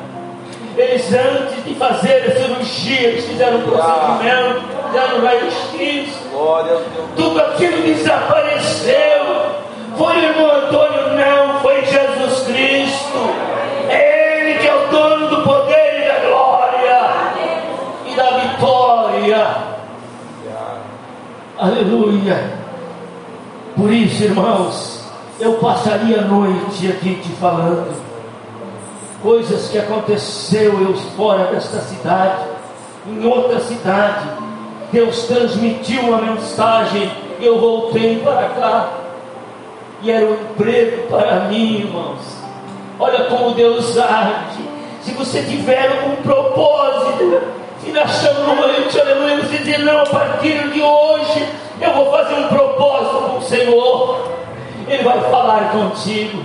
Eles, 0.76 1.12
antes 1.12 1.64
de 1.64 1.74
fazer 1.74 2.24
a 2.26 2.36
cirurgia, 2.36 3.00
eles 3.00 3.24
fizeram 3.26 3.58
um 3.58 3.62
procedimento, 3.62 4.62
fizeram 4.86 5.24
raio-x. 5.24 6.18
Tudo 7.16 7.40
aquilo 7.40 7.82
desapareceu. 7.82 9.33
Foi 9.96 10.16
o 10.16 10.18
irmão 10.18 10.50
Antônio? 10.50 11.14
Não, 11.14 11.60
foi 11.60 11.84
Jesus 11.84 12.46
Cristo. 12.46 13.18
É 13.88 14.40
Ele 14.40 14.58
que 14.58 14.66
é 14.66 14.74
o 14.74 14.88
dono 14.88 15.28
do 15.28 15.42
poder 15.42 16.02
e 16.02 16.08
da 16.08 16.28
glória 16.28 17.00
e 18.06 18.14
da 18.16 18.30
vitória. 18.38 19.56
Aleluia. 21.58 22.52
Por 23.76 23.92
isso, 23.92 24.24
irmãos, 24.24 25.04
eu 25.38 25.54
passaria 25.54 26.20
a 26.20 26.24
noite 26.24 26.88
aqui 26.88 27.14
te 27.16 27.28
falando 27.32 27.94
coisas 29.22 29.68
que 29.68 29.78
aconteceu 29.78 30.82
eu 30.82 30.94
fora 31.16 31.46
desta 31.46 31.78
cidade, 31.80 32.44
em 33.06 33.24
outra 33.24 33.58
cidade. 33.60 34.28
Deus 34.92 35.22
transmitiu 35.22 36.02
uma 36.02 36.18
mensagem, 36.18 37.10
eu 37.40 37.58
voltei 37.58 38.18
para 38.18 38.48
cá 38.50 39.03
e 40.04 40.10
era 40.10 40.26
um 40.26 40.34
emprego 40.34 41.08
para 41.08 41.46
mim, 41.46 41.78
irmãos. 41.78 42.20
Olha 43.00 43.24
como 43.24 43.54
Deus 43.54 43.96
age. 43.96 44.62
Se 45.02 45.12
você 45.12 45.42
tiver 45.42 45.90
um 46.06 46.16
propósito, 46.22 47.40
e 47.86 47.90
nesta 47.90 48.32
noite, 48.34 49.00
aleluia, 49.00 49.36
você 49.38 49.58
diz, 49.58 49.78
não, 49.82 50.02
a 50.02 50.06
partir 50.06 50.70
de 50.70 50.82
hoje 50.82 51.48
eu 51.80 51.92
vou 51.94 52.10
fazer 52.10 52.34
um 52.34 52.48
propósito 52.48 53.16
com 53.16 53.38
o 53.38 53.42
Senhor. 53.42 54.28
Ele 54.86 55.02
vai 55.02 55.20
falar 55.22 55.72
contigo. 55.72 56.42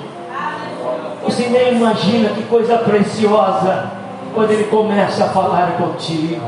Você 1.24 1.48
nem 1.48 1.74
imagina 1.74 2.30
que 2.30 2.44
coisa 2.44 2.78
preciosa 2.78 3.92
quando 4.34 4.52
ele 4.52 4.64
começa 4.66 5.26
a 5.26 5.30
falar 5.30 5.74
contigo. 5.78 6.42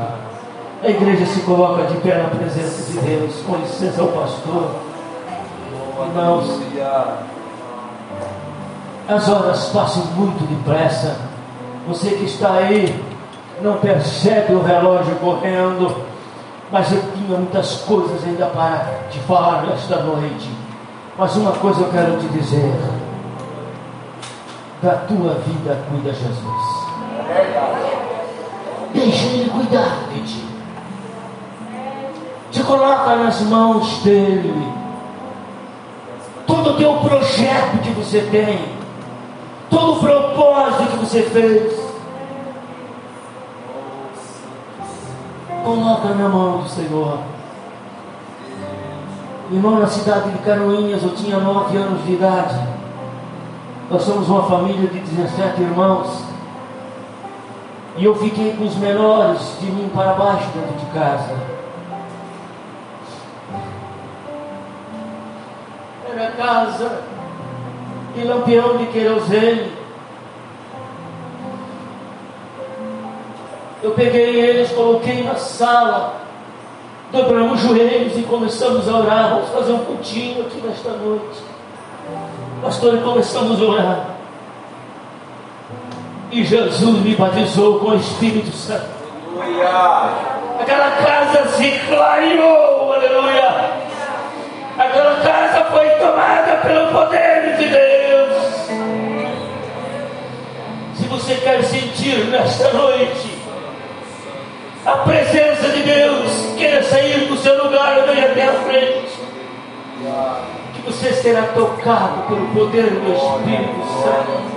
A 0.82 0.88
igreja 0.88 1.26
se 1.26 1.40
coloca 1.42 1.84
de 1.84 1.94
pé 1.98 2.16
na 2.16 2.30
presença 2.30 2.90
de 2.90 2.98
Deus. 3.00 3.34
Com 3.46 3.56
licença 3.56 4.00
ao 4.00 4.08
pastor. 4.08 4.91
Irmãos, 6.14 6.60
as 9.08 9.28
horas 9.30 9.64
passam 9.70 10.04
muito 10.14 10.46
depressa. 10.46 11.16
Você 11.88 12.10
que 12.10 12.24
está 12.24 12.52
aí, 12.52 13.02
não 13.62 13.78
percebe 13.78 14.52
o 14.52 14.62
relógio 14.62 15.16
correndo, 15.16 15.96
mas 16.70 16.92
eu 16.92 17.02
tinha 17.14 17.38
muitas 17.38 17.76
coisas 17.86 18.22
ainda 18.24 18.44
para 18.44 19.04
te 19.10 19.20
falar 19.20 19.62
nesta 19.62 20.02
noite. 20.02 20.50
Mas 21.16 21.34
uma 21.34 21.52
coisa 21.52 21.80
eu 21.80 21.90
quero 21.90 22.18
te 22.18 22.28
dizer: 22.28 22.74
da 24.82 24.96
tua 24.96 25.32
vida 25.46 25.78
cuida 25.88 26.12
Jesus. 26.12 26.82
Deixa 28.92 29.24
Ele 29.28 29.50
cuidar 29.50 29.96
de 30.12 30.20
ti. 30.24 30.44
Te 32.50 32.62
coloca 32.62 33.16
nas 33.16 33.40
mãos 33.40 34.02
dele. 34.02 34.81
Todo 36.46 36.70
o 36.70 36.76
teu 36.76 36.94
projeto 36.98 37.78
que 37.82 37.90
você 37.90 38.22
tem, 38.30 38.60
todo 39.70 39.92
o 39.92 40.00
propósito 40.00 40.90
que 40.90 40.96
você 40.96 41.22
fez, 41.22 41.92
coloca 45.64 46.08
na 46.08 46.28
mão 46.28 46.58
do 46.58 46.68
Senhor. 46.68 47.18
Irmão, 49.50 49.78
na 49.78 49.86
cidade 49.86 50.30
de 50.30 50.38
Canoinhas, 50.38 51.02
eu 51.02 51.14
tinha 51.14 51.38
nove 51.38 51.76
anos 51.76 52.04
de 52.04 52.14
idade. 52.14 52.58
Nós 53.90 54.02
somos 54.02 54.28
uma 54.28 54.44
família 54.44 54.88
de 54.88 54.98
17 54.98 55.60
irmãos. 55.60 56.24
E 57.96 58.04
eu 58.04 58.14
fiquei 58.14 58.56
com 58.56 58.64
os 58.64 58.76
menores 58.76 59.58
de 59.60 59.66
mim 59.66 59.90
para 59.94 60.14
baixo 60.14 60.48
dentro 60.54 60.78
de 60.78 60.86
casa. 60.98 61.51
Era 66.14 66.30
casa 66.32 67.00
de 68.14 68.24
lampião 68.24 68.76
de 68.76 68.86
querosene. 68.86 69.72
Eu 73.82 73.92
peguei 73.92 74.40
eles, 74.40 74.70
coloquei 74.72 75.24
na 75.24 75.34
sala, 75.36 76.14
dobramos 77.10 77.64
os 77.64 77.68
joelhos 77.68 78.16
e 78.16 78.22
começamos 78.22 78.88
a 78.88 78.96
orar. 78.96 79.30
Vamos 79.30 79.48
fazer 79.50 79.72
um 79.72 79.84
cultinho 79.84 80.42
aqui 80.46 80.60
nesta 80.60 80.90
noite. 80.90 81.42
Pastor, 82.62 82.94
e 82.94 82.98
começamos 82.98 83.60
a 83.60 83.64
orar. 83.64 84.06
E 86.30 86.44
Jesus 86.44 86.98
me 87.00 87.14
batizou 87.16 87.80
com 87.80 87.88
o 87.88 87.96
Espírito 87.96 88.54
Santo. 88.54 88.86
Aleluia. 89.40 89.68
Aquela 90.60 90.90
casa 90.90 91.48
se 91.48 91.70
clareou, 91.88 92.92
aleluia. 92.92 93.72
Aquela 94.78 95.16
casa 95.16 95.41
foi 95.72 95.88
tomada 95.90 96.56
pelo 96.58 96.88
poder 96.92 97.56
de 97.56 97.66
Deus. 97.66 98.42
Se 100.94 101.04
você 101.08 101.34
quer 101.36 101.64
sentir 101.64 102.26
nesta 102.26 102.70
noite 102.74 103.42
a 104.84 104.92
presença 104.98 105.68
de 105.70 105.82
Deus, 105.82 106.54
queira 106.58 106.82
sair 106.82 107.26
do 107.26 107.36
seu 107.38 107.64
lugar 107.64 107.98
e 107.98 108.12
venha 108.12 108.26
até 108.30 108.48
a 108.48 108.52
frente. 108.52 109.22
Que 110.74 110.82
você 110.82 111.12
será 111.12 111.42
tocado 111.54 112.22
pelo 112.28 112.46
poder 112.48 112.90
do 112.90 113.12
Espírito 113.12 113.86
Santo. 114.02 114.52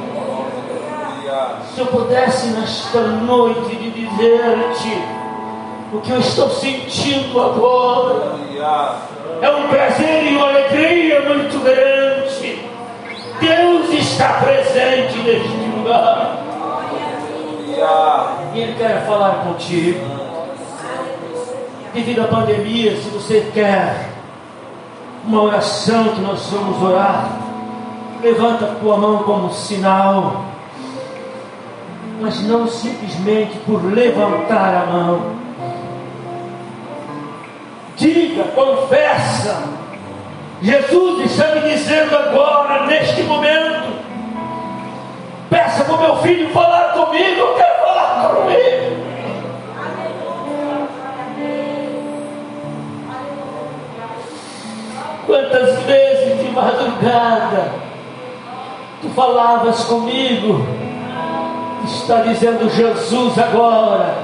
Se 1.73 1.79
eu 1.79 1.85
pudesse 1.87 2.47
nesta 2.47 2.99
noite 2.99 3.75
de 3.75 3.91
dizer-te 3.91 5.24
o 5.93 6.01
que 6.01 6.11
eu 6.11 6.19
estou 6.19 6.49
sentindo 6.49 7.39
agora, 7.39 8.35
é 9.41 9.49
um 9.49 9.67
prazer 9.67 10.23
e 10.23 10.35
uma 10.35 10.47
alegria 10.47 11.21
muito 11.21 11.63
grande. 11.63 12.65
Deus 13.39 13.89
está 13.93 14.41
presente 14.41 15.17
neste 15.19 15.77
lugar. 15.77 16.37
E 18.53 18.59
Ele 18.59 18.73
quer 18.77 19.05
falar 19.05 19.43
contigo. 19.45 19.99
Devido 21.93 22.21
à 22.21 22.27
pandemia, 22.27 22.95
se 22.95 23.09
você 23.09 23.49
quer 23.53 24.09
uma 25.25 25.43
oração 25.43 26.09
que 26.09 26.21
nós 26.21 26.45
vamos 26.47 26.81
orar, 26.81 27.39
levanta 28.21 28.65
a 28.65 28.75
tua 28.75 28.97
mão 28.97 29.23
como 29.23 29.51
sinal, 29.51 30.45
mas 32.21 32.41
não 32.41 32.67
simplesmente 32.67 33.57
por 33.59 33.83
levantar 33.83 34.83
a 34.83 34.85
mão. 34.91 35.34
Confessa. 38.55 39.63
Jesus 40.61 41.31
está 41.31 41.47
me 41.55 41.69
dizendo 41.69 42.15
agora, 42.15 42.87
neste 42.87 43.21
momento, 43.23 43.93
peça 45.49 45.83
para 45.83 45.93
o 45.93 46.01
meu 46.01 46.17
filho 46.17 46.49
falar 46.49 46.93
comigo, 46.93 47.39
eu 47.39 47.53
quero 47.55 47.85
falar 47.85 48.29
comigo. 48.35 49.05
Quantas 55.27 55.83
vezes 55.83 56.39
de 56.39 56.51
madrugada 56.51 57.85
tu 59.01 59.09
falavas 59.09 59.83
comigo, 59.85 60.65
está 61.85 62.21
dizendo 62.21 62.69
Jesus 62.69 63.37
agora. 63.37 64.15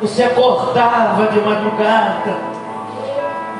Você 0.00 0.24
acordava 0.24 1.28
de 1.28 1.40
madrugada, 1.40 2.36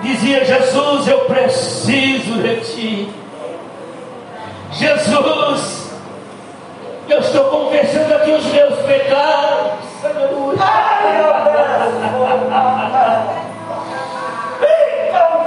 dizia 0.04 0.44
Jesus, 0.44 1.08
eu 1.08 1.20
preciso 1.20 2.42
de 2.42 2.56
ti. 2.60 3.14
Jesus, 4.72 5.90
eu 7.08 7.18
estou 7.20 7.44
confessando 7.44 8.14
aqui 8.14 8.30
os 8.32 8.44
meus 8.46 8.78
pecados. 8.80 9.72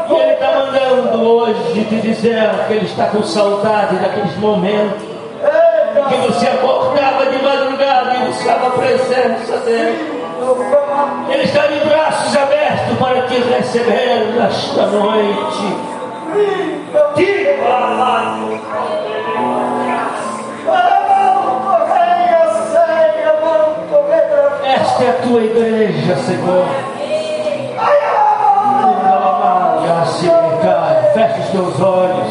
E 0.09 0.13
Ele 0.13 0.33
está 0.33 0.51
mandando 0.55 1.29
hoje 1.29 1.85
te 1.89 1.95
dizer 2.01 2.49
que 2.67 2.73
Ele 2.73 2.85
está 2.85 3.05
com 3.07 3.23
saudade 3.23 3.95
daqueles 3.97 4.35
momentos 4.37 5.07
que 6.09 6.15
você 6.15 6.47
acordava 6.47 7.25
de 7.25 7.43
madrugada 7.43 8.15
e 8.15 8.27
buscava 8.27 8.67
a 8.67 8.71
presença 8.71 9.57
dEle. 9.65 10.26
Ele 10.47 11.43
está 11.43 11.67
de 11.67 11.79
braços 11.81 12.37
abertos 12.37 12.97
para 12.97 13.21
te 13.23 13.35
receber 13.35 14.33
nesta 14.33 14.85
noite. 14.85 15.75
Esta 24.63 25.03
é 25.03 25.09
a 25.09 25.13
tua 25.21 25.43
igreja, 25.43 26.15
Senhor. 26.15 26.65
Feche 31.13 31.39
os 31.41 31.49
teus 31.49 31.81
olhos. 31.81 32.27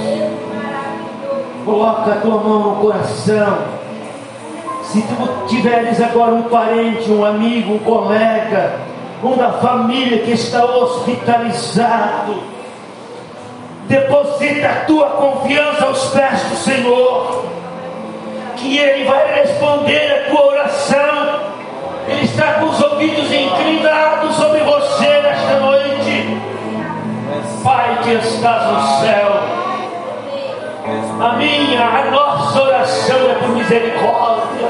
Coloca 1.66 2.12
a 2.12 2.16
tua 2.16 2.38
mão 2.38 2.60
no 2.60 2.76
coração. 2.76 3.75
Se 4.86 5.02
tu 5.02 5.46
tiveres 5.48 6.00
agora 6.00 6.32
um 6.32 6.44
parente, 6.44 7.10
um 7.10 7.24
amigo, 7.24 7.74
um 7.74 7.78
colega, 7.80 8.78
um 9.22 9.36
da 9.36 9.52
família 9.54 10.18
que 10.18 10.30
está 10.30 10.64
hospitalizado, 10.64 12.40
deposita 13.88 14.68
a 14.68 14.84
tua 14.84 15.06
confiança 15.10 15.86
aos 15.86 16.10
pés 16.10 16.40
do 16.44 16.56
Senhor, 16.56 17.46
que 18.56 18.78
Ele 18.78 19.04
vai 19.04 19.34
responder 19.34 20.12
a 20.12 20.30
tua 20.30 20.46
oração. 20.46 21.40
Ele 22.06 22.24
está 22.24 22.54
com 22.54 22.66
os 22.66 22.80
ouvidos 22.80 23.32
inclinados 23.32 24.36
sobre 24.36 24.60
você 24.60 25.20
nesta 25.20 25.58
noite. 25.58 26.40
Pai 27.64 27.98
que 28.04 28.12
estás 28.12 28.72
no 28.72 29.00
céu, 29.00 29.55
a 31.20 31.32
minha, 31.36 31.82
a 31.82 32.10
nossa 32.10 32.62
oração 32.62 33.30
é 33.30 33.34
por 33.34 33.48
misericórdia. 33.48 34.68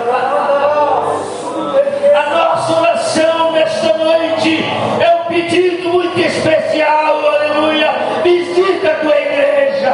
A 2.14 2.30
nossa 2.30 2.80
oração 2.80 3.53
nesta 3.53 3.97
noite 3.97 4.64
é 5.01 5.20
um 5.20 5.24
pedido 5.24 5.88
muito 5.88 6.18
especial, 6.20 7.16
aleluia. 7.18 7.92
Visita 8.22 8.90
a 8.90 8.94
tua 8.94 9.16
igreja, 9.16 9.92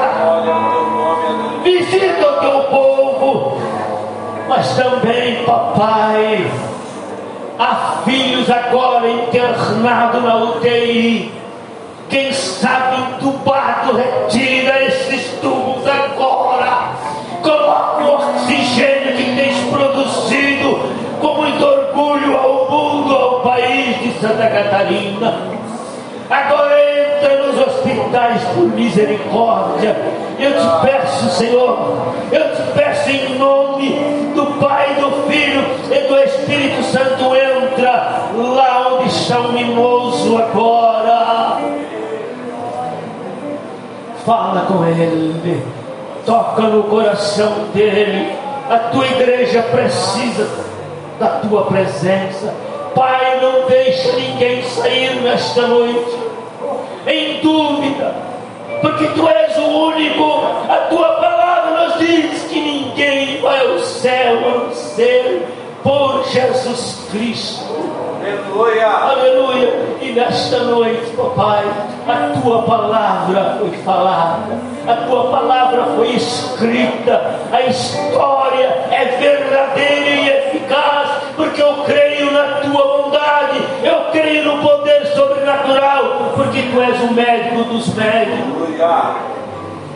visita 1.64 2.26
o 2.26 2.40
teu 2.40 2.62
povo, 2.64 3.62
mas 4.48 4.76
também, 4.76 5.44
papai, 5.44 6.50
há 7.58 8.02
filhos 8.04 8.50
agora 8.50 9.08
internados 9.08 10.22
na 10.22 10.36
UTI. 10.36 11.32
Quem 12.10 12.30
sabe 12.34 13.00
entubado, 13.00 13.61
Catarina. 24.52 25.34
Agora 26.30 26.78
entra 26.80 27.46
nos 27.46 27.58
hospitais 27.66 28.42
por 28.54 28.68
misericórdia. 28.68 29.96
Eu 30.38 30.52
te 30.52 30.86
peço, 30.86 31.28
Senhor, 31.30 31.98
eu 32.30 32.56
te 32.56 32.62
peço 32.74 33.10
em 33.10 33.38
nome 33.38 33.90
do 34.34 34.46
Pai, 34.58 34.94
do 34.94 35.30
Filho 35.30 35.62
e 35.90 36.08
do 36.08 36.18
Espírito 36.18 36.82
Santo, 36.84 37.34
entra 37.36 38.30
lá 38.34 38.94
onde 38.94 39.08
está 39.08 39.40
o 39.40 39.52
mimoso 39.52 40.38
agora. 40.38 41.58
Fala 44.24 44.66
com 44.66 44.86
ele, 44.86 45.62
toca 46.24 46.62
no 46.62 46.84
coração 46.84 47.52
dele. 47.74 48.32
A 48.70 48.78
tua 48.90 49.06
igreja 49.06 49.62
precisa 49.62 50.48
da 51.18 51.28
tua 51.40 51.66
presença. 51.66 52.54
Pai, 52.94 53.40
não 53.40 53.66
deixe 53.68 54.12
ninguém 54.12 54.62
sair 54.62 55.14
nesta 55.22 55.66
noite 55.66 56.16
em 57.06 57.40
dúvida, 57.40 58.14
porque 58.80 59.06
tu 59.08 59.26
és 59.28 59.56
o 59.56 59.62
único, 59.62 60.44
a 60.68 60.76
tua 60.88 61.08
palavra 61.16 61.88
nos 61.88 61.98
diz 61.98 62.42
que 62.44 62.60
ninguém 62.60 63.40
vai 63.40 63.66
ao 63.66 63.78
céu 63.78 64.38
a 64.38 64.58
não 64.58 64.74
ser 64.74 65.46
por 65.82 66.24
Jesus 66.28 67.08
Cristo. 67.10 67.72
Aleluia. 68.22 68.86
Aleluia. 68.86 69.72
E 70.00 70.12
nesta 70.12 70.58
noite, 70.58 71.10
papai, 71.16 71.64
a 72.06 72.40
tua 72.40 72.62
palavra 72.62 73.56
foi 73.58 73.70
falada, 73.78 74.58
a 74.86 74.94
tua 75.06 75.30
palavra 75.30 75.84
foi 75.96 76.14
escrita, 76.14 77.40
a 77.50 77.62
história 77.62 78.66
é 78.90 79.16
verdadeira 79.18 80.10
e 80.10 80.28
eficaz, 80.28 81.08
porque 81.36 81.62
eu 81.62 81.74
creio 81.84 82.01
sobrenatural, 85.52 86.32
porque 86.34 86.62
tu 86.62 86.80
és 86.80 87.00
o 87.02 87.12
médico 87.12 87.64
dos 87.64 87.94
médicos. 87.94 88.68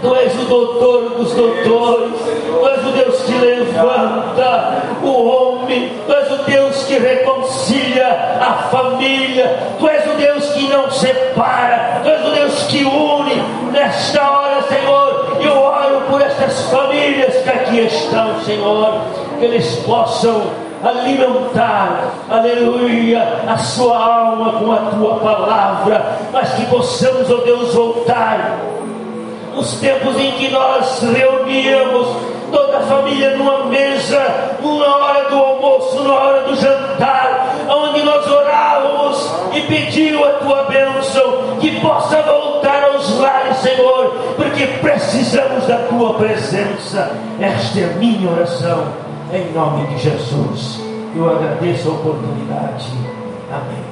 Tu 0.03 0.15
és 0.15 0.35
o 0.35 0.45
doutor 0.45 1.11
dos 1.17 1.33
doutores, 1.33 2.21
Tu 2.21 2.69
és 2.69 2.87
o 2.87 2.91
Deus 2.93 3.23
que 3.23 3.33
levanta 3.33 4.83
o 5.03 5.27
homem, 5.27 5.91
Tu 6.07 6.13
és 6.13 6.31
o 6.33 6.37
Deus 6.45 6.83
que 6.85 6.99
reconcilia 6.99 8.39
a 8.41 8.69
família, 8.71 9.59
Tu 9.79 9.89
és 9.89 10.07
o 10.07 10.17
Deus 10.17 10.51
que 10.51 10.69
não 10.69 10.91
separa, 10.91 12.01
Tu 12.03 12.11
és 12.11 12.27
o 12.27 12.31
Deus 12.31 12.63
que 12.65 12.85
une. 12.85 13.43
Nesta 13.73 14.31
hora, 14.31 14.63
Senhor, 14.63 15.39
eu 15.41 15.59
oro 15.59 16.03
por 16.11 16.21
estas 16.21 16.71
famílias 16.71 17.35
que 17.43 17.49
aqui 17.49 17.81
estão, 17.81 18.39
Senhor, 18.45 19.01
que 19.39 19.47
eles 19.47 19.77
possam 19.77 20.66
alimentar, 20.85 22.13
aleluia, 22.29 23.43
a 23.47 23.57
sua 23.59 23.97
alma 23.97 24.53
com 24.53 24.73
a 24.73 24.77
tua 24.77 25.17
palavra, 25.17 26.19
mas 26.33 26.53
que 26.55 26.67
possamos, 26.67 27.31
ó 27.31 27.37
Deus, 27.39 27.75
voltar 27.75 28.59
os 29.57 29.81
tempos 29.81 30.17
em 30.21 30.33
que 30.33 30.49
nós 30.51 31.03
reuníamos 31.03 32.09
toda 32.53 32.79
a 32.79 32.81
família 32.83 33.37
numa 33.37 33.65
mesa, 33.67 34.21
na 34.63 34.97
hora 34.97 35.31
do 35.31 35.37
almoço, 35.37 36.03
na 36.03 36.15
hora 36.15 36.43
do 36.43 36.55
jantar, 36.57 37.55
onde 37.69 38.03
nós 38.03 38.27
orávamos 38.31 39.31
e 39.55 39.61
pedíamos 39.63 40.27
a 40.27 40.31
tua 40.35 40.63
bênção, 40.65 41.59
que 41.61 41.81
possa 41.81 42.21
voltar 42.23 42.85
aos 42.85 43.19
lares, 43.19 43.57
Senhor, 43.57 44.15
porque 44.37 44.67
precisamos 44.81 45.67
da 45.67 45.79
tua 45.89 46.15
presença. 46.15 47.11
Esta 47.41 47.81
é 47.81 47.85
a 47.85 47.97
minha 47.97 48.31
oração, 48.31 49.06
em 49.37 49.53
nome 49.53 49.87
de 49.89 49.99
Jesus. 49.99 50.81
Eu 51.15 51.31
agradeço 51.31 51.89
a 51.89 51.93
oportunidade. 51.93 52.91
Amém. 53.53 53.86